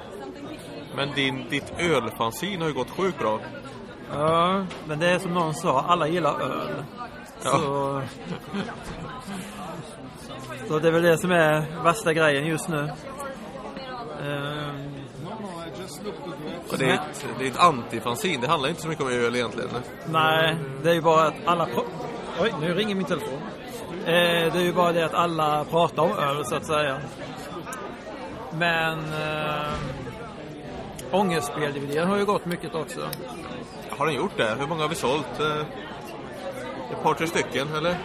[0.95, 3.39] Men din, ditt ölfanzin har ju gått sjukt bra.
[4.13, 6.84] Ja, men det är som någon sa, alla gillar öl.
[7.43, 7.51] Ja.
[7.51, 8.01] Så,
[10.67, 12.89] så det är väl det som är värsta grejen just nu.
[14.23, 14.93] Ehm,
[16.71, 18.41] Och det är ett, det är ett antifanzin.
[18.41, 19.69] Det handlar inte så mycket om öl egentligen.
[20.06, 21.67] nej, det är ju bara att alla...
[22.41, 23.39] Oj, nu ringer min telefon.
[24.06, 26.99] Eh, det är ju bara det att alla pratar om öl så att säga.
[28.53, 28.99] Men...
[28.99, 29.73] Eh,
[31.13, 32.99] Ångestspel-DVD har ju gått mycket också.
[33.89, 34.56] Har den gjort det?
[34.60, 35.39] Hur många har vi sålt?
[35.39, 35.60] Eh,
[36.91, 37.97] Ett par, tre stycken, eller?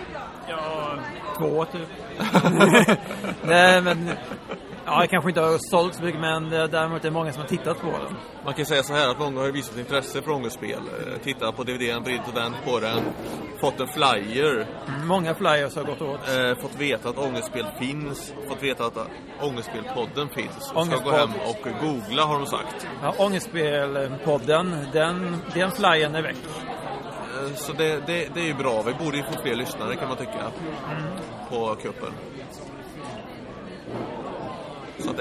[0.48, 0.90] Ja,
[1.38, 1.88] två typ.
[3.42, 4.10] Nej, men...
[4.90, 7.40] Ja, jag kanske inte har sålt så mycket, men det- däremot är det många som
[7.42, 8.16] har tittat på den.
[8.44, 10.70] Man kan säga så här att många har visat intresse för ångestspel.
[10.78, 12.98] Eh, Tittat på DVDn, vridit och vänt på den.
[13.60, 14.66] Fått en flyer.
[15.04, 16.20] Många flyers har gått åt.
[16.28, 18.34] Eh, fått veta att ångestspel finns.
[18.48, 18.98] Fått veta att
[19.42, 20.64] Ångestspelpodden finns.
[20.64, 22.86] Ska gå hem och googla har de sagt.
[23.02, 26.36] Ja, Ångestspel-podden, den, den flyern är väck.
[26.36, 28.82] Eh, Så det, det, det är ju bra.
[28.82, 30.50] Vi borde ju få fler lyssnare kan man tycka.
[31.50, 32.12] På kuppen.
[35.08, 35.16] Så att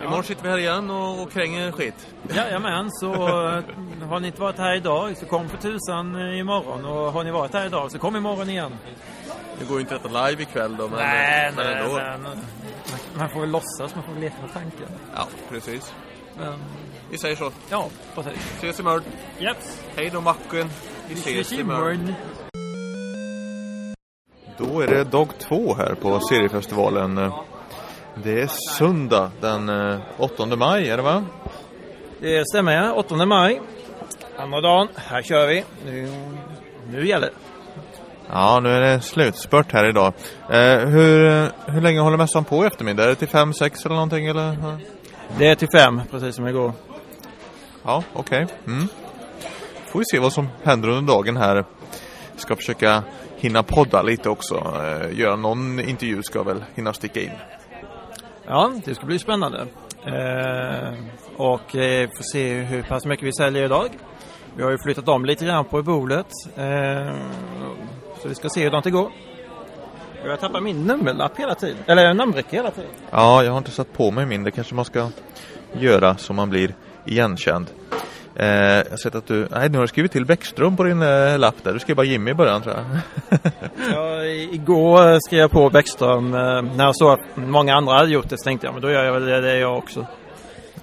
[0.00, 0.04] det.
[0.04, 2.06] Imorgon sitter vi här igen och, och kränger skit.
[2.34, 3.62] Jajamän, så eh,
[4.08, 6.84] har ni inte varit här idag så kom för tusan eh, imorgon.
[6.84, 8.72] Och har ni varit här idag så kom imorgon igen.
[9.58, 11.94] Det går ju inte att äta live ikväll då, men, nej, men nej, ändå.
[11.94, 12.38] men, eh,
[13.18, 14.88] man får väl låtsas, man får väl leka med tanken.
[15.14, 15.94] Ja, precis.
[16.38, 16.54] Men,
[17.10, 17.50] Vi säger så.
[17.70, 18.52] ja, precis.
[18.56, 19.02] Ses imorgon.
[19.38, 19.82] Jeps.
[19.96, 20.70] Hej då Macken.
[21.08, 21.94] Vi ses imorgon.
[21.94, 22.14] imorgon.
[24.58, 27.32] Då är det dag två här på seriefestivalen.
[28.22, 28.46] Det är
[28.78, 31.24] söndag den eh, 8 maj, är det va?
[32.20, 32.92] Det stämmer, ja.
[32.92, 33.60] 8 maj.
[34.38, 34.88] Andra dagen.
[34.94, 35.64] Här kör vi.
[35.86, 36.08] Nu,
[36.90, 37.32] nu gäller det.
[38.30, 40.12] Ja, nu är det slutspurt här idag.
[40.50, 43.04] Eh, hur, hur länge håller mässan på i eftermiddag?
[43.04, 44.56] Är det till fem, sex eller någonting eller?
[45.38, 46.72] Det är till fem, precis som igår.
[47.84, 48.46] Ja, okej.
[48.66, 48.88] Mm.
[49.86, 51.64] Får vi se vad som händer under dagen här.
[52.36, 53.02] Ska försöka
[53.36, 54.54] hinna podda lite också.
[54.54, 57.30] Eh, göra någon intervju ska väl hinna sticka in.
[58.50, 59.66] Ja, det ska bli spännande.
[60.04, 60.94] Eh,
[61.36, 63.88] och eh, får se hur pass mycket vi säljer idag.
[64.56, 66.26] Vi har ju flyttat om lite grann på bordet.
[66.56, 67.12] Eh,
[68.22, 69.12] så vi ska se hur det går.
[70.24, 71.76] Jag tappar min nummerlapp hela tiden.
[71.86, 72.90] Eller namnbricka hela tiden.
[73.10, 74.44] Ja, jag har inte satt på mig min.
[74.44, 75.10] Det kanske man ska
[75.72, 76.74] göra så man blir
[77.06, 77.66] igenkänd.
[78.38, 79.48] Eh, jag har sett att du...
[79.50, 81.72] Nej, nu har du skrivit till Bäckström på din eh, lapp där.
[81.72, 82.84] Du skrev bara Jimmy i början tror jag.
[83.92, 86.34] Ja, igår eh, skrev jag på Bäckström.
[86.34, 88.90] Eh, när jag såg att många andra hade gjort det så tänkte jag men då
[88.90, 90.06] gör jag väl det, det jag också.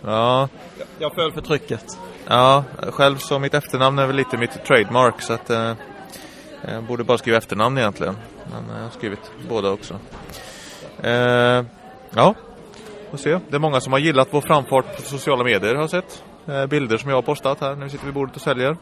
[0.06, 0.50] ja,
[1.00, 1.86] Jag föll för trycket.
[2.28, 5.74] ja, själv så mitt efternamn är väl lite mitt trademark så att eh,
[6.74, 8.16] jag borde bara skriva efternamn egentligen.
[8.52, 10.00] Men eh, jag har skrivit båda också.
[11.04, 11.64] Eh,
[12.16, 12.36] ja,
[13.12, 13.40] får se.
[13.50, 16.24] Det är många som har gillat vår framfart på sociala medier har jag sett.
[16.48, 17.76] Eh, bilder som jag har postat här.
[17.76, 18.78] Nu sitter vi vid bordet och säljer.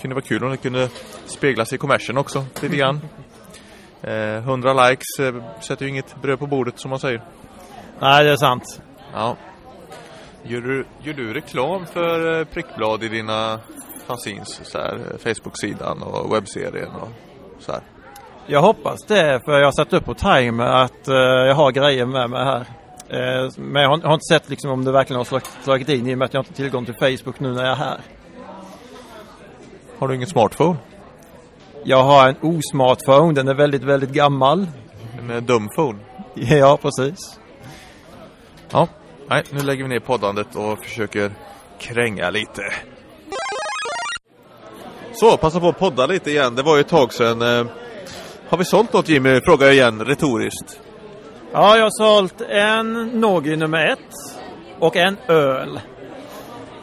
[0.00, 0.88] Kunde vara kul om det kunde
[1.26, 3.00] speglas i kommersen också lite grann.
[4.02, 7.22] Eh, 100 likes eh, sätter ju inget bröd på bordet som man säger.
[8.00, 8.82] Nej, det är sant.
[9.12, 9.36] Ja.
[10.42, 13.60] Gör du, gör du reklam för eh, prickblad i dina
[14.06, 14.60] fanzines?
[14.64, 17.08] Så här, eh, Facebook-sidan och webbserien och
[17.58, 17.80] så här.
[18.46, 22.06] Jag hoppas det, för jag har satt upp på timer att eh, jag har grejer
[22.06, 22.66] med mig här.
[23.10, 26.14] Eh, men jag har, inte sett liksom om det verkligen har slag- slagit in i
[26.14, 28.00] och med att jag inte har tillgång till Facebook nu när jag är här.
[29.98, 30.76] Har du ingen smartphone?
[31.84, 34.66] Jag har en osmartphone, den är väldigt, väldigt gammal.
[35.18, 35.98] En eh, dumphone?
[36.34, 37.40] Ja, precis.
[38.70, 38.88] Ja.
[39.28, 41.32] Nej, nu lägger vi ner poddandet och försöker
[41.78, 42.62] kränga lite.
[45.12, 46.54] Så, passa på att podda lite igen.
[46.54, 47.42] Det var ju ett tag sedan.
[47.42, 47.66] Eh,
[48.48, 49.40] har vi sålt något Jimmy?
[49.44, 50.80] Frågar jag igen retoriskt.
[51.52, 54.38] Ja, jag har sålt en Nogi nummer ett
[54.78, 55.80] och en öl.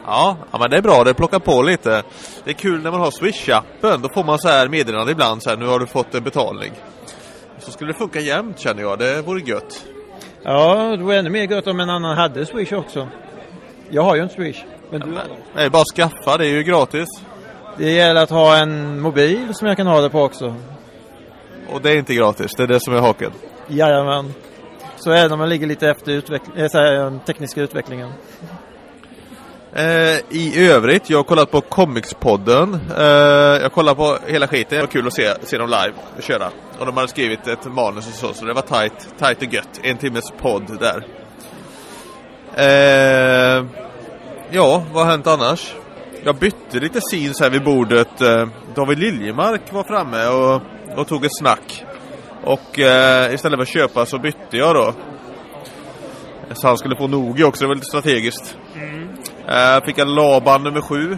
[0.06, 1.04] Ja, ja men det är bra.
[1.04, 2.02] Det plockar på lite.
[2.44, 4.02] Det är kul när man har Swish-appen.
[4.02, 6.72] Då får man så här meddelande ibland så här, nu har du fått en betalning.
[7.58, 8.98] Så skulle det funka jämt känner jag.
[8.98, 9.84] Det vore gött.
[10.42, 13.08] Ja, det vore ännu mer gött om en annan hade Swish också.
[13.90, 14.64] Jag har ju inte Swish.
[14.90, 15.36] Men du har det.
[15.54, 16.36] Nej, bara skaffa.
[16.36, 17.08] Det är ju gratis.
[17.76, 20.54] Det gäller att ha en mobil som jag kan ha det på också.
[21.72, 22.54] Och det är inte gratis.
[22.56, 23.32] Det är det som är haken.
[23.68, 24.34] Jajamän.
[25.04, 28.12] Så är det när man ligger lite efter utveck- äh, tekniska utvecklingen.
[29.72, 29.84] Eh,
[30.30, 32.80] I övrigt, jag har kollat på Comicspodden.
[32.98, 33.04] Eh,
[33.62, 34.76] jag kollar på hela skiten.
[34.76, 36.46] Det var kul att se, se dem live och köra.
[36.78, 39.80] Och de hade skrivit ett manus och så, så det var tight, tight och gött.
[39.82, 41.06] En timmes podd där.
[42.56, 43.64] Eh,
[44.50, 45.74] ja, vad har hänt annars?
[46.24, 48.20] Jag bytte lite scenes här vid bordet.
[48.20, 50.62] Eh, David Liljemark var framme och,
[50.98, 51.84] och tog ett snack.
[52.44, 54.94] Och eh, istället för att köpa så bytte jag då.
[56.52, 58.58] Så han skulle få Nogi också, det var lite strategiskt.
[59.48, 61.16] Uh, fick en Laban nummer sju.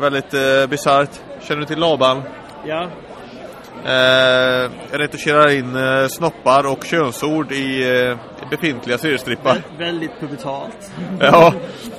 [0.00, 1.20] Väldigt uh, bisarrt.
[1.40, 2.22] Känner du till Laban?
[2.66, 2.90] Ja.
[3.84, 8.18] Uh, retuscherar in uh, snoppar och könsord i uh,
[8.50, 9.62] befintliga seriestrippar.
[9.78, 10.92] Väldigt pubitalt.
[11.20, 11.54] ja,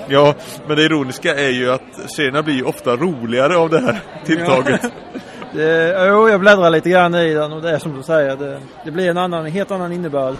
[0.07, 0.35] ja,
[0.67, 4.81] men det ironiska är ju att serierna blir ofta roligare av det här tilltaget.
[5.53, 8.35] Det, jo, jag bläddrar lite grann i den och det är som du säger.
[8.35, 10.35] Det, det blir en annan, helt annan innebörd.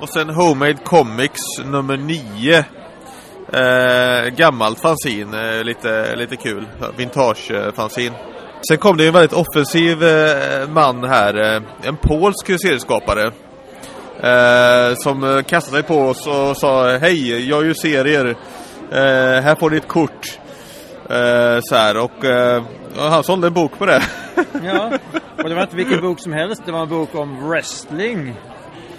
[0.00, 2.64] Och sen Homemade Comics nummer 9.
[3.52, 6.66] Eh, gammalt fanzin, eh, lite, lite kul.
[6.96, 8.12] Vintage eh, fanzin.
[8.68, 11.54] Sen kom det en väldigt offensiv eh, man här.
[11.54, 13.32] Eh, en polsk serieskapare.
[14.22, 18.36] Eh, som eh, kastade sig på oss och sa Hej, jag gör serier.
[18.92, 20.38] Eh, här får ni ett kort.
[21.08, 22.62] Eh, så här, och eh,
[22.96, 24.02] han sålde en bok på det.
[24.64, 24.98] Ja,
[25.42, 26.62] och det var inte vilken bok som helst.
[26.66, 28.34] Det var en bok om wrestling.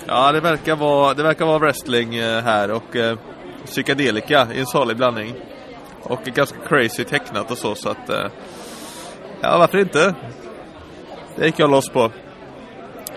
[0.06, 3.17] Ja, det verkar vara, det verkar vara wrestling eh, här och eh,
[3.65, 5.34] psykedelika i en salig blandning.
[6.04, 8.10] Och ganska crazy tecknat och så, så att...
[8.10, 8.28] Eh,
[9.41, 10.15] ja, varför inte?
[11.36, 12.12] Det gick jag loss på.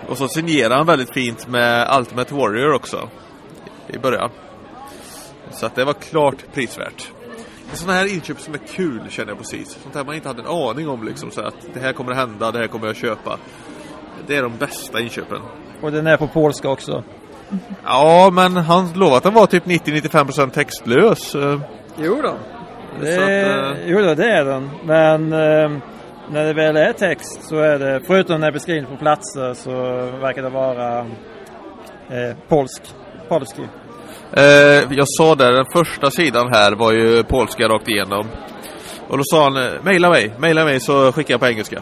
[0.08, 3.08] Och så signerar han väldigt fint med Ultimate Warrior också.
[3.88, 4.30] I början.
[5.50, 7.12] Så att det var klart prisvärt.
[7.72, 9.78] Sådana här inköp som är kul känner jag precis.
[9.82, 11.30] Sånt här man inte hade en aning om liksom.
[11.30, 13.38] Så att det här kommer att hända, det här kommer jag köpa.
[14.26, 15.38] Det är de bästa inköpen.
[15.82, 17.04] Och den är på polska också.
[17.84, 21.36] Ja, men han lovade att den var typ 90-95% textlös.
[21.96, 22.34] Jo då.
[23.00, 24.70] Det, att, eh, Jo då, det är den.
[24.84, 25.78] Men eh,
[26.30, 29.70] när det väl är text så är det, förutom när beskrivning på platser så
[30.20, 30.98] verkar det vara
[32.08, 32.82] eh, polsk.
[33.28, 33.62] Polski.
[34.36, 38.26] Eh, jag sa där, den första sidan här var ju polska rakt igenom.
[39.08, 41.80] Och då sa han, eh, mejla mig, mejla mig så skickar jag på engelska.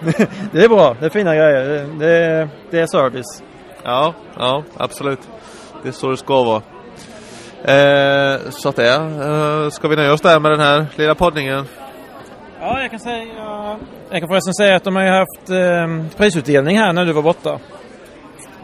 [0.52, 1.64] Det är bra, det är fina grejer.
[1.64, 3.42] Det, det, det är service.
[3.84, 5.20] Ja, ja, absolut.
[5.82, 6.62] Det är så det ska vara.
[7.64, 9.64] Eh, så att det är.
[9.64, 11.64] Eh, ska vi nöja oss där med den här lilla poddningen?
[12.60, 13.26] Ja, jag kan säga...
[14.10, 17.22] Jag kan förresten säga att de har ju haft eh, prisutdelning här när du var
[17.22, 17.58] borta.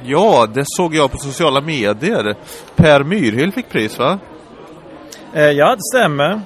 [0.04, 2.36] Ja, det såg jag på sociala medier.
[2.76, 4.18] Per Myrhill fick pris va?
[5.34, 6.40] Eh, ja, det stämmer.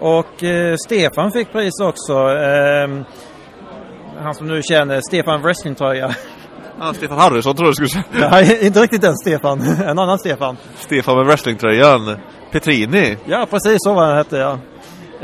[0.00, 2.12] Och eh, Stefan fick pris också.
[2.12, 3.04] Eh,
[4.22, 6.10] han som nu känner Stefan wrestlingtröja.
[6.80, 8.28] Ja, Stefan Harrison tror jag du skulle säga.
[8.30, 9.60] Nej, inte riktigt den Stefan.
[9.86, 10.56] En annan Stefan.
[10.76, 12.16] Stefan med wrestlingtröjan.
[12.52, 13.16] Petrini.
[13.26, 14.58] Ja, precis så var han hette ja.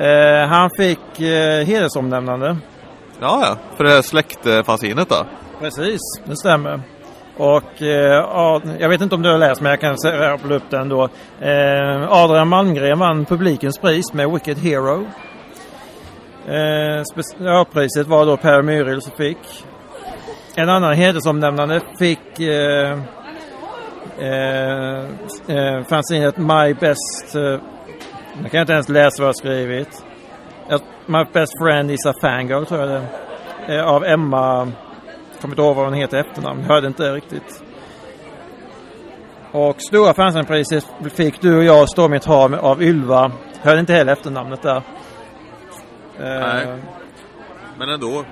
[0.05, 2.57] Eh, han fick eh, hedersomnämnande.
[3.21, 3.77] Ja, ja.
[3.77, 5.27] För det här släktfanzinet då.
[5.61, 6.83] Precis, det stämmer.
[7.37, 10.71] Och eh, Ad- jag vet inte om du har läst men jag kan rabbla upp
[10.71, 11.03] den då.
[11.41, 15.07] Eh, Adrian Malmgren vann publikens pris med Wicked Hero.
[16.49, 19.65] Eh, specialpriset var då Per Myril som fick.
[20.57, 22.99] En annan hedersomnämnande fick eh,
[24.19, 24.99] eh,
[25.49, 27.35] eh, fanzinet My Best...
[27.35, 27.59] Eh,
[28.43, 30.05] jag kan inte ens läsa vad jag har skrivit.
[31.07, 33.03] My Best Friend is a Fangirl tror jag det
[33.67, 33.79] är.
[33.79, 34.73] Eh, av Emma
[35.43, 36.65] kommer inte ihåg vad hon heter i efternamn.
[36.65, 37.63] Hörde inte riktigt.
[39.53, 43.33] Och stora fansenpriset fick du och jag stå mitt hav av Ylva.
[43.63, 44.83] Hörde inte heller efternamnet där.
[46.21, 46.63] Nej.
[46.65, 46.75] Eh,
[47.79, 48.25] Men ändå.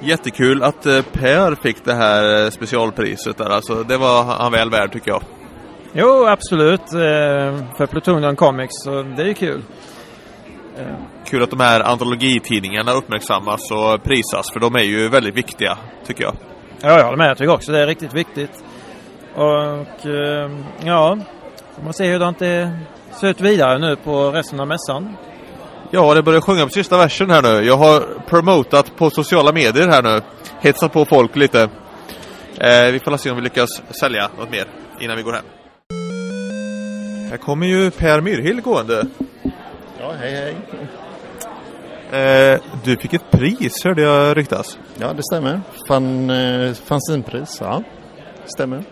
[0.00, 3.50] Jättekul att eh, Per fick det här eh, specialpriset där.
[3.50, 5.22] Alltså, det var han väl värd tycker jag.
[5.92, 6.92] jo, absolut.
[6.92, 9.62] Eh, för Plutonian Comics, så det är ju kul.
[11.26, 14.52] Kul att de här antologitidningarna uppmärksammas och prisas.
[14.52, 16.36] För de är ju väldigt viktiga, tycker jag.
[16.80, 17.30] Ja, jag håller med.
[17.30, 18.64] Jag tycker också det är riktigt viktigt.
[19.34, 20.50] Och eh,
[20.84, 21.18] ja,
[21.84, 22.78] Man ser hur det
[23.20, 25.16] ser ut vidare nu på resten av mässan.
[25.90, 27.66] Ja, det börjar sjunga på sista versen här nu.
[27.66, 30.22] Jag har promotat på sociala medier här nu.
[30.60, 31.62] Hetsat på folk lite.
[32.58, 33.68] Eh, vi får se om vi lyckas
[34.00, 34.66] sälja något mer
[35.00, 35.44] innan vi går hem.
[37.30, 39.06] Här kommer ju Per Myrhill gående.
[40.04, 40.56] Ja, hej hej.
[42.20, 44.78] Eh, du fick ett pris hörde jag ryktas.
[45.00, 45.60] Ja, det stämmer.
[45.88, 47.82] Fan, eh, fanzinpris, ja.
[48.44, 48.84] Stämmer.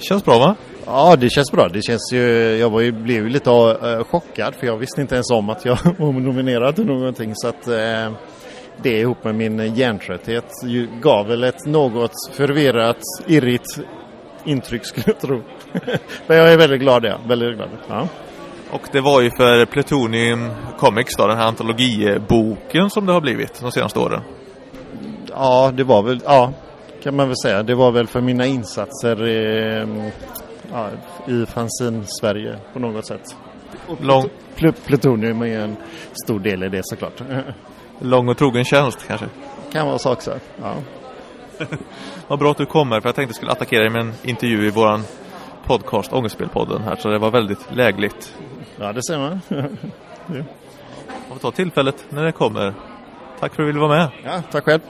[0.00, 0.56] Känns bra va?
[0.86, 1.68] Ja, det känns bra.
[1.68, 5.14] Det känns ju, jag var ju, blev ju lite uh, chockad för jag visste inte
[5.14, 7.32] ens om att jag var nominerad till någonting.
[7.34, 8.16] Så att uh,
[8.82, 10.52] det ihop med min hjärntrötthet
[11.02, 13.78] gav väl ett något förvirrat, irrigt
[14.44, 15.42] intryck skulle jag tro.
[16.26, 17.18] Men jag är väldigt glad, ja.
[17.26, 17.68] Väldigt glad.
[17.88, 18.08] Ja.
[18.70, 23.60] Och det var ju för Plutonium Comics då, den här antologiboken som det har blivit
[23.60, 24.22] de senaste åren.
[25.30, 26.52] Ja, det var väl, ja,
[27.02, 27.62] kan man väl säga.
[27.62, 29.86] Det var väl för mina insatser i,
[30.72, 30.88] ja,
[31.26, 33.36] i fanzin-Sverige på något sätt.
[34.00, 34.28] Lång...
[34.54, 35.76] Pl Plutonium är en
[36.24, 37.22] stor del i det såklart.
[38.00, 39.26] Lång och trogen tjänst kanske?
[39.72, 40.74] Kan vara så också, ja.
[42.28, 44.66] Vad bra att du kommer för jag tänkte jag skulle attackera dig med en intervju
[44.66, 45.02] i våran
[45.64, 48.34] podcast Ångestspelpodden här så det var väldigt lägligt.
[48.80, 49.40] Ja, det ser man.
[49.48, 50.42] ja.
[51.28, 52.74] Får ta tillfället när det kommer.
[53.40, 54.08] Tack för att du ville vara med.
[54.24, 54.80] Ja, tack själv.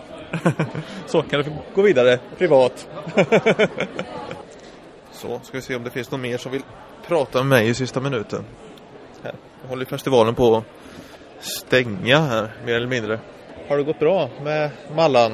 [1.07, 2.89] så kan du gå vidare privat.
[5.13, 6.63] så, ska vi se om det finns någon mer som vill
[7.07, 8.45] prata med mig i sista minuten.
[9.23, 9.35] Här.
[9.63, 10.65] Jag håller festivalen på att
[11.45, 13.21] stänga här, mer eller mindre.
[13.69, 15.33] Har det gått bra med Mallan?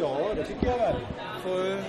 [0.00, 0.96] Ja, det tycker jag väl.
[1.42, 1.80] Får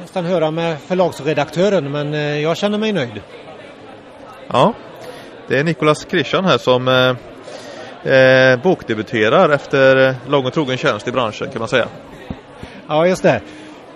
[0.00, 3.22] nästan höra med förlagsredaktören, men eh, jag känner mig nöjd.
[4.48, 4.74] Ja,
[5.48, 11.12] det är Nikolas Christian här som eh, eh, bokdebuterar efter lång och trogen tjänst i
[11.12, 11.86] branschen kan man säga.
[12.88, 13.40] Ja, just det.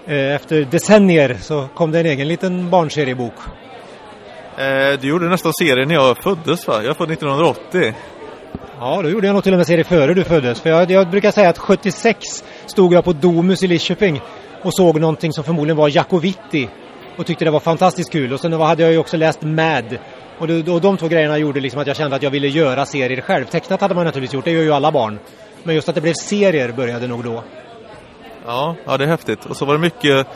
[0.07, 3.35] Eh, efter decennier så kom det en egen liten barnseriebok.
[4.59, 6.75] Eh, du gjorde nästan serien när jag föddes va?
[6.75, 7.95] Jag är född 1980.
[8.81, 10.61] Ja, då gjorde jag nog till och med serie före du föddes.
[10.61, 14.21] För jag, jag brukar säga att 76 stod jag på Domus i Lidköping
[14.63, 16.69] och såg någonting som förmodligen var Jacovitti
[17.17, 18.33] och tyckte det var fantastiskt kul.
[18.33, 19.99] Och sen hade jag ju också läst Mad.
[20.39, 22.87] Och, det, och de två grejerna gjorde liksom att jag kände att jag ville göra
[22.87, 23.45] serier själv.
[23.45, 25.19] Tecknat hade man naturligtvis gjort, det gör ju alla barn.
[25.63, 27.43] Men just att det blev serier började nog då.
[28.47, 29.45] Ja, ja det är häftigt.
[29.47, 30.27] Och så var det mycket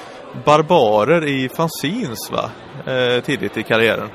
[0.44, 2.50] barbarer i fanzines va?
[2.86, 4.08] Eh, tidigt i karriären.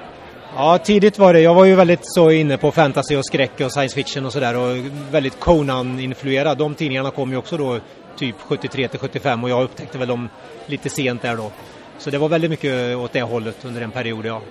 [0.56, 1.40] Ja, tidigt var det.
[1.40, 4.58] Jag var ju väldigt så inne på fantasy och skräck och science fiction och sådär
[4.58, 4.78] och
[5.12, 6.58] väldigt Conan-influerad.
[6.58, 7.80] De tidningarna kom ju också då
[8.18, 10.30] typ 73 till 75 och jag upptäckte väl dem
[10.66, 11.52] lite sent där då.
[11.98, 14.42] Så det var väldigt mycket åt det hållet under en period, ja.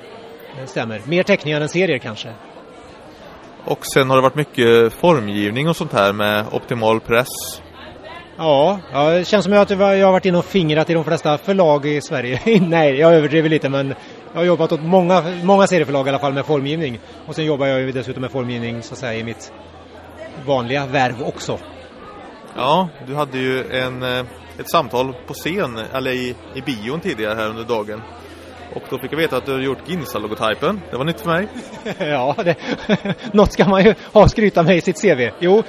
[0.60, 1.00] Det stämmer.
[1.04, 2.32] Mer teckningar än serier kanske.
[3.64, 7.28] Och sen har det varit mycket formgivning och sånt här med optimal press.
[8.36, 11.38] Ja, ja det känns som att jag har varit inne och fingrat i de flesta
[11.38, 12.40] förlag i Sverige.
[12.60, 13.94] Nej, jag överdriver lite men
[14.32, 17.00] jag har jobbat åt många, många serieförlag i alla fall med formgivning.
[17.26, 19.52] Och sen jobbar jag ju dessutom med formgivning så att säga i mitt
[20.46, 21.58] vanliga värv också.
[22.56, 24.24] Ja, du hade ju en, eh,
[24.58, 28.02] ett samtal på scen, eller i, i bion tidigare här under dagen.
[28.72, 30.80] Och då fick jag veta att du har gjort Ginsa-logotypen.
[30.90, 31.48] Det var nytt för mig.
[31.98, 32.56] ja, det,
[33.32, 35.30] något ska man ju ha skryta med i sitt CV.
[35.38, 35.62] Jo,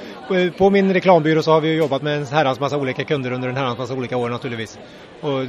[0.58, 3.56] på min reklambyrå så har vi jobbat med en herrans massa olika kunder under en
[3.56, 4.78] herrans massa olika år naturligtvis.
[5.20, 5.44] Och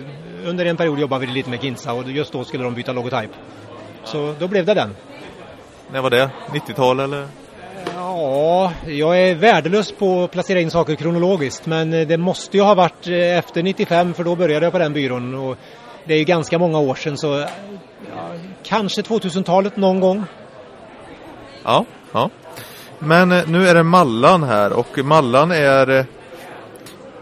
[0.45, 3.31] under en period jobbade vi lite med Ginsa och just då skulle de byta logotyp.
[4.03, 4.95] Så då blev det den.
[5.91, 6.29] När var det?
[6.51, 7.27] 90-tal eller?
[7.95, 12.75] Ja, jag är värdelös på att placera in saker kronologiskt men det måste ju ha
[12.75, 15.35] varit efter 95 för då började jag på den byrån.
[15.35, 15.57] Och
[16.07, 17.27] det är ju ganska många år sedan så
[18.15, 18.31] ja,
[18.63, 20.23] kanske 2000-talet någon gång.
[21.63, 22.29] Ja, ja.
[22.99, 26.05] Men eh, nu är det Mallan här och Mallan är eh,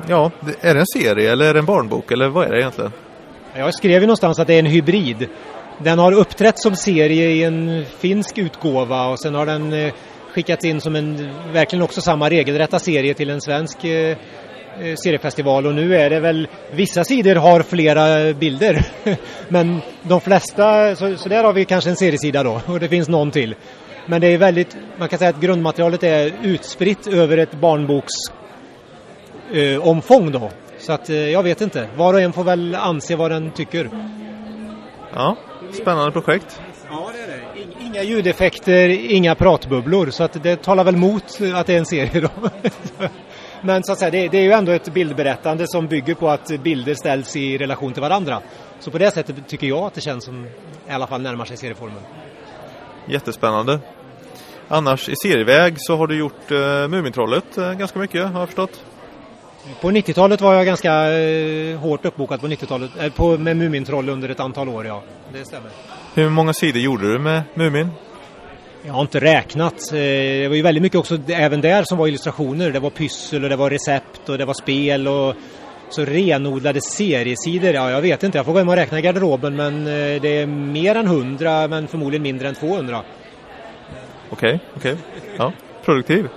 [0.08, 2.91] Ja, är det en serie eller är det en barnbok eller vad är det egentligen?
[3.56, 5.28] Jag skrev ju någonstans att det är en hybrid.
[5.78, 9.93] Den har uppträtt som serie i en finsk utgåva och sen har den eh,
[10.34, 13.78] skickats in som en verkligen också samma regelrätta serie till en svensk
[15.03, 18.85] seriefestival och nu är det väl vissa sidor har flera bilder
[19.49, 23.09] men de flesta, så, så där har vi kanske en seriesida då och det finns
[23.09, 23.55] någon till.
[24.05, 28.13] Men det är väldigt, man kan säga att grundmaterialet är utspritt över ett barnboks
[29.54, 30.52] eh, då.
[30.79, 33.89] Så att eh, jag vet inte, var och en får väl anse vad den tycker.
[35.13, 35.37] Ja,
[35.73, 36.62] spännande projekt.
[36.89, 37.85] Ja, det är det.
[37.85, 42.21] Inga ljudeffekter, inga pratbubblor så att det talar väl mot att det är en serie
[42.21, 42.29] då.
[43.62, 46.47] Men så att säga, det, det, är ju ändå ett bildberättande som bygger på att
[46.63, 48.41] bilder ställs i relation till varandra.
[48.79, 50.45] Så på det sättet tycker jag att det känns som
[50.87, 52.01] i alla fall närmar sig serieformen.
[53.08, 53.79] Jättespännande.
[54.67, 58.83] Annars i serieväg så har du gjort uh, Mumintrollet uh, ganska mycket har jag förstått.
[59.81, 64.29] På 90-talet var jag ganska uh, hårt uppbokad på 90-talet, äh, på, med Mumintroll under
[64.29, 65.03] ett antal år, ja.
[65.33, 65.69] Det stämmer.
[66.13, 67.89] Hur många sidor gjorde du med Mumin?
[68.86, 69.92] Jag har inte räknat.
[69.92, 72.71] Eh, det var ju väldigt mycket också även där som var illustrationer.
[72.71, 75.36] Det var pyssel och det var recept och det var spel och
[75.90, 77.73] så renodlade seriesidor.
[77.73, 78.38] Ja, jag vet inte.
[78.38, 81.67] Jag får gå hem och räkna i garderoben men eh, det är mer än 100
[81.67, 83.02] men förmodligen mindre än 200.
[84.29, 84.96] Okej, okej.
[85.38, 85.54] Ja,
[85.86, 86.27] produktiv.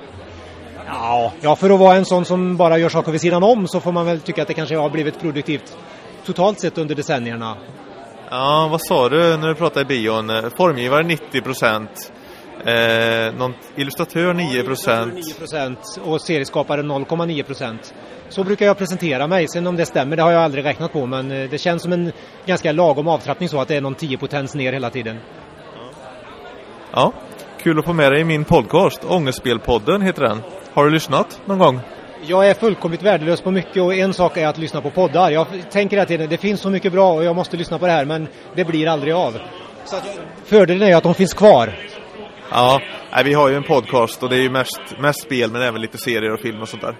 [0.86, 3.80] Ja, ja, för att vara en sån som bara gör saker vid sidan om så
[3.80, 5.76] får man väl tycka att det kanske har blivit produktivt
[6.24, 7.56] totalt sett under decennierna.
[8.30, 10.30] Ja, vad sa du när du pratade i bion?
[10.30, 12.12] Eh, Formgivare 90 procent.
[12.64, 15.14] Eh, någon illustratör 9 procent.
[15.14, 17.94] 9 procent och serieskapare 0,9 procent.
[18.28, 19.48] Så brukar jag presentera mig.
[19.48, 21.06] Sen om det stämmer, det har jag aldrig räknat på.
[21.06, 22.12] Men eh, det känns som en
[22.46, 25.18] ganska lagom avtrappning så att det är någon 10 potens ner hela tiden.
[26.92, 27.12] Ja,
[27.62, 29.04] kul att få med dig i min podcast.
[29.04, 30.42] Ångestspelpodden heter den.
[30.74, 31.80] Har du lyssnat någon gång?
[32.26, 35.30] Jag är fullkomligt värdelös på mycket och en sak är att lyssna på poddar.
[35.30, 38.04] Jag tänker att det finns så mycket bra och jag måste lyssna på det här
[38.04, 39.38] men det blir aldrig av.
[39.84, 41.72] Så att, fördelen är att de finns kvar.
[42.50, 42.80] Ja,
[43.12, 45.80] nej, vi har ju en podcast och det är ju mest, mest spel men även
[45.80, 46.96] lite serier och film och sånt där.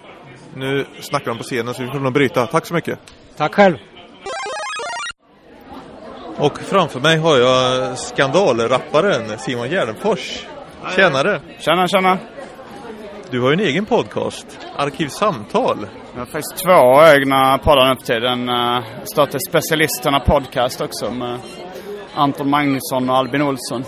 [0.55, 2.46] Nu snackar de på scenen så vi får nog bryta.
[2.46, 2.99] Tack så mycket.
[3.36, 3.76] Tack själv.
[6.36, 10.46] Och framför mig har jag skandalrapparen Simon Gärdenfors.
[10.96, 11.40] Tjenare!
[11.59, 12.18] Tjena, tjena!
[13.30, 15.86] Du har ju en egen podcast, Arkivsamtal.
[16.12, 18.49] Jag har faktiskt två egna poddar nu för tiden.
[18.49, 21.38] Jag startade Specialisterna Podcast också med
[22.14, 23.84] Anton Magnusson och Albin Olsson.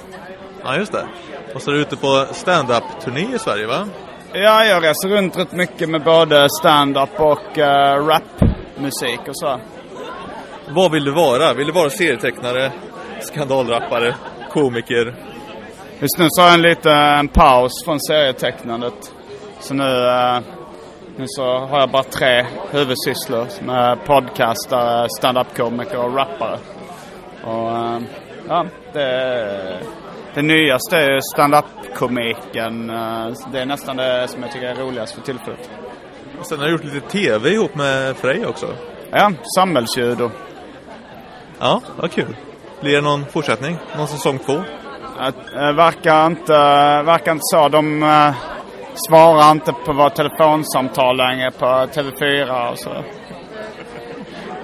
[0.64, 1.06] Ja, just det.
[1.54, 3.86] Och så är du ute på stand-up-turné i Sverige, va?
[4.32, 7.64] Ja, jag reser runt rätt mycket med både stand-up och uh,
[8.06, 9.60] rapmusik och så.
[10.68, 11.54] Vad vill du vara?
[11.54, 12.72] Vill du vara serietecknare,
[13.20, 14.14] skandalrappare,
[14.50, 15.14] komiker?
[16.00, 19.12] Just nu så har jag en liten paus från serietecknandet.
[19.60, 20.40] Så nu, uh,
[21.16, 26.58] nu så har jag bara tre huvudsysslor med podcastare, stand-up-komiker och rappare.
[27.44, 27.98] Och uh,
[28.48, 29.80] ja, det,
[30.34, 32.86] det nyaste är ju stand-up-komiken.
[33.52, 35.70] Det är nästan det som jag tycker är roligast för tillfället.
[36.38, 38.66] Och sen har du gjort lite TV ihop med Frej också.
[39.10, 40.30] Ja, samhällsjudo.
[41.58, 42.36] Ja, vad kul.
[42.80, 43.78] Blir det någon fortsättning?
[43.96, 44.62] Någon säsong två?
[45.52, 46.52] Det verkar inte,
[47.02, 47.68] verkar inte så.
[47.68, 48.34] De uh,
[48.94, 53.04] svarar inte på våra telefonsamtal längre på TV4 och så.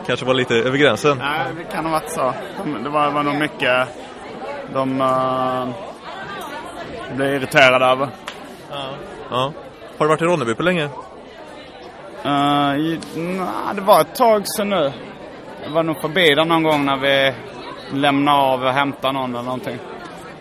[0.06, 1.18] Kanske var lite över gränsen?
[1.18, 2.34] Nej, det kan ha varit så.
[2.82, 3.88] Det var, var nog mycket
[4.72, 5.68] de uh,
[7.16, 8.08] blev irriterade över.
[8.70, 8.88] Ja.
[9.30, 9.52] ja.
[9.98, 10.88] Har du varit i Ronneby på länge?
[12.24, 14.92] Uh, i, nah, det var ett tag sedan nu.
[15.62, 17.34] Jag var nog förbi där någon gång när vi
[17.92, 19.78] lämnade av och hämtade någon eller någonting.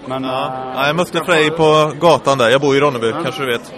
[0.05, 0.29] Men, ja.
[0.29, 2.49] Uh, ja, jag mötte Frej på gatan där.
[2.49, 3.73] Jag bor i Ronneby, kanske du vet.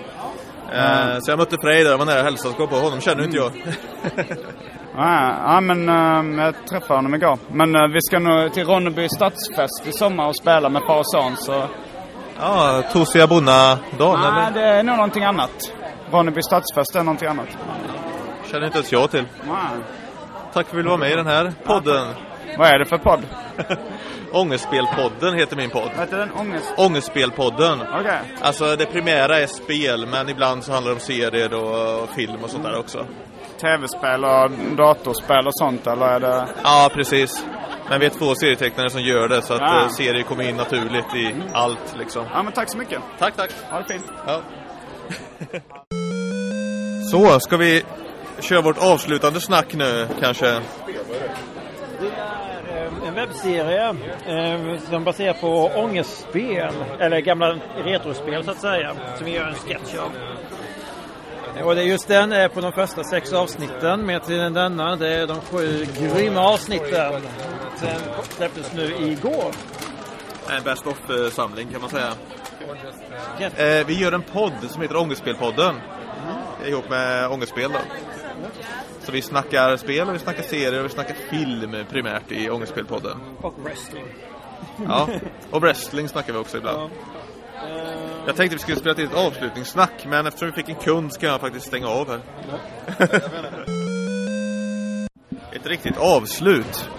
[0.74, 3.52] Uh, så jag mötte Frej där, jag var nära hälsoskap på honom känner inte jag.
[4.96, 7.38] ja, men uh, jag träffade honom igår.
[7.52, 11.12] Men uh, vi ska nog till Ronneby stadsfest i sommar och spela med far och
[11.12, 11.64] son, så...
[12.40, 14.62] Ja, Tosia Bonna-dagen Nej, eller?
[14.62, 15.74] det är nog någonting annat.
[16.12, 17.48] Ronneby stadsfest är någonting annat.
[18.52, 19.26] Känner inte ens jag till.
[19.44, 19.56] Nej.
[20.54, 22.08] Tack för att du ville vara med i den här podden.
[22.58, 23.22] Vad är det för podd?
[24.32, 25.90] Ångestspelpodden heter min podd.
[25.96, 26.32] Vad heter den?
[26.32, 26.74] Ångest?
[26.78, 27.82] Ångestspelpodden.
[27.82, 28.00] Okej.
[28.02, 28.18] Okay.
[28.42, 32.50] Alltså det primära är spel, men ibland så handlar det om serier och film och
[32.50, 33.06] sånt där också.
[33.62, 36.48] Tv-spel och datorspel och sånt, eller är det?
[36.64, 37.46] Ja, precis.
[37.90, 39.90] Men vi är två serietecknare som gör det, så att ja.
[39.90, 41.48] serier kommer in naturligt i mm.
[41.54, 42.26] allt liksom.
[42.34, 43.00] Ja, men tack så mycket.
[43.20, 43.52] Tack, tack.
[43.70, 44.06] Ha det fint.
[44.28, 44.42] Ja.
[47.12, 47.84] så, ska vi
[48.40, 50.62] köra vårt avslutande snack nu, kanske?
[53.18, 53.96] Webbserie
[54.28, 59.56] eh, som baserar på ångestspel, eller gamla retrospel så att säga, som vi gör en
[59.56, 60.12] sketch av.
[61.64, 64.06] Och det är just den är på de första sex avsnitten.
[64.06, 67.22] Med till denna, det är de sju grymma avsnitten.
[67.82, 68.00] Den
[68.30, 69.52] släpptes nu igår.
[70.50, 72.12] En best of-samling kan man säga.
[73.40, 75.76] Eh, vi gör en podd som heter Ångestspelpodden.
[76.66, 77.80] Ihop med Ångestspel då.
[79.04, 83.18] Så vi snackar spel och vi snackar serier och vi snackar film primärt i Ångestspelpodden.
[83.42, 84.06] Och wrestling.
[84.88, 85.10] Ja,
[85.52, 86.78] och wrestling snackar vi också ibland.
[86.78, 86.90] Ja.
[88.26, 91.26] Jag tänkte vi skulle spela till ett avslutningssnack men eftersom vi fick en kund ska
[91.26, 92.22] jag faktiskt stänga av här.
[95.52, 96.90] ett riktigt avslut.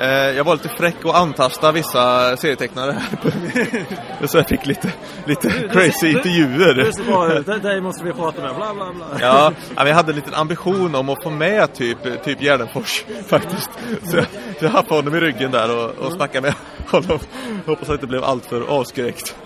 [0.00, 4.26] Eh, jag var lite fräck och antasta vissa serietecknare här.
[4.26, 4.92] så jag fick lite,
[5.26, 6.74] lite crazy intervjuer.
[6.74, 9.06] Du ser bra ut, dig måste vi prata med, bla bla bla.
[9.20, 13.70] Ja, ja vi hade en liten ambition om att få med typ, typ Gärdenfors faktiskt.
[14.04, 14.24] Så jag,
[14.58, 16.54] så jag haffade honom i ryggen där och, och snackade med
[16.90, 17.18] honom.
[17.66, 19.36] Hoppas att det inte blev alltför avskräckt.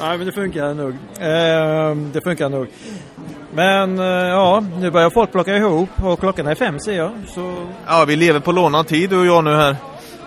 [0.00, 0.90] Nej, men det funkar nog.
[1.18, 2.68] Eh, det funkar nog.
[3.54, 7.12] Men eh, ja, nu börjar folk plocka ihop och klockan är fem ser jag.
[7.26, 7.54] Så...
[7.86, 9.76] Ja, vi lever på lånad tid du och jag nu här.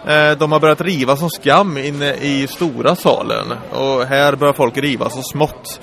[0.08, 4.78] Eh, de har börjat riva som skam inne i stora salen och här börjar folk
[4.78, 5.80] riva så smått.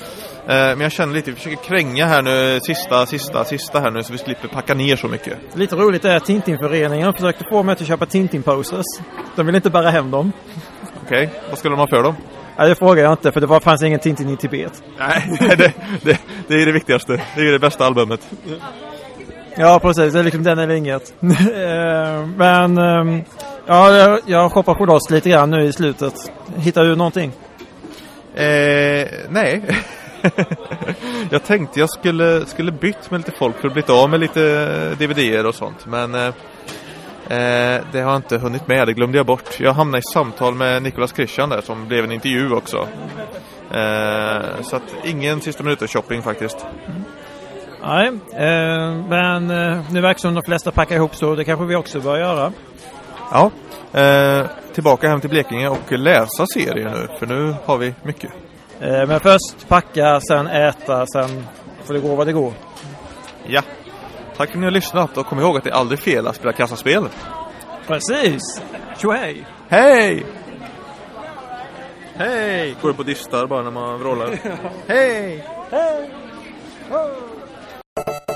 [0.46, 4.02] Eh, men jag känner lite, vi försöker kränga här nu sista, sista, sista här nu
[4.02, 5.38] så vi slipper packa ner så mycket.
[5.54, 8.84] Lite roligt är att Tintinföreningen försökte få mig att köpa Tintin-posters.
[9.36, 10.32] De vill inte bära hem dem.
[11.04, 12.14] Okej, vad skulle de ha för dem?
[12.60, 14.82] Nej, det frågar jag inte för det var, fanns ingen Tintin i Tibet.
[14.98, 17.20] Nej, det, det, det är det viktigaste.
[17.36, 18.20] Det är det bästa albumet.
[19.56, 20.12] Ja, precis.
[20.12, 21.14] Det är liksom den eller inget.
[21.20, 23.22] Eh, Men ehm,
[23.66, 26.14] ja, jag- på loss lite grann nu i slutet.
[26.56, 27.32] Hittar du någonting?
[28.34, 29.62] Eh, nej.
[31.30, 34.94] jag tänkte jag skulle, skulle bytt med lite folk för att bli av med lite
[34.98, 35.86] DVDer och sånt.
[35.86, 36.34] Men eh,
[37.30, 38.88] eh, det har jag inte hunnit med.
[38.88, 39.60] Det glömde jag bort.
[39.60, 42.88] Jag hamnade i samtal med Nicolas Christian där som blev en intervju också.
[43.70, 46.66] Eh, så att ingen sista minuter shopping faktiskt.
[47.82, 51.76] Nej, eh, men eh, nu verkar som de flesta packar ihop så det kanske vi
[51.76, 52.52] också bör göra.
[53.32, 53.50] Ja,
[54.00, 57.08] eh, tillbaka hem till Blekinge och läsa serier nu.
[57.18, 58.30] För nu har vi mycket.
[58.80, 61.46] Eh, Men först packa, sen äta, sen
[61.84, 62.52] får det gå vad det går.
[63.46, 63.62] Ja.
[64.40, 66.36] Tack för att ni har lyssnat och kom ihåg att det är aldrig fel att
[66.36, 67.08] spela kassaspel.
[67.86, 68.62] Precis!
[68.98, 69.46] Tjohej!
[69.68, 70.26] Hej!
[72.14, 72.76] Hej!
[72.82, 74.38] Går upp och distar bara när man vrålar.
[74.86, 75.44] Hej!
[75.70, 76.10] Hej!
[76.90, 78.29] Oh!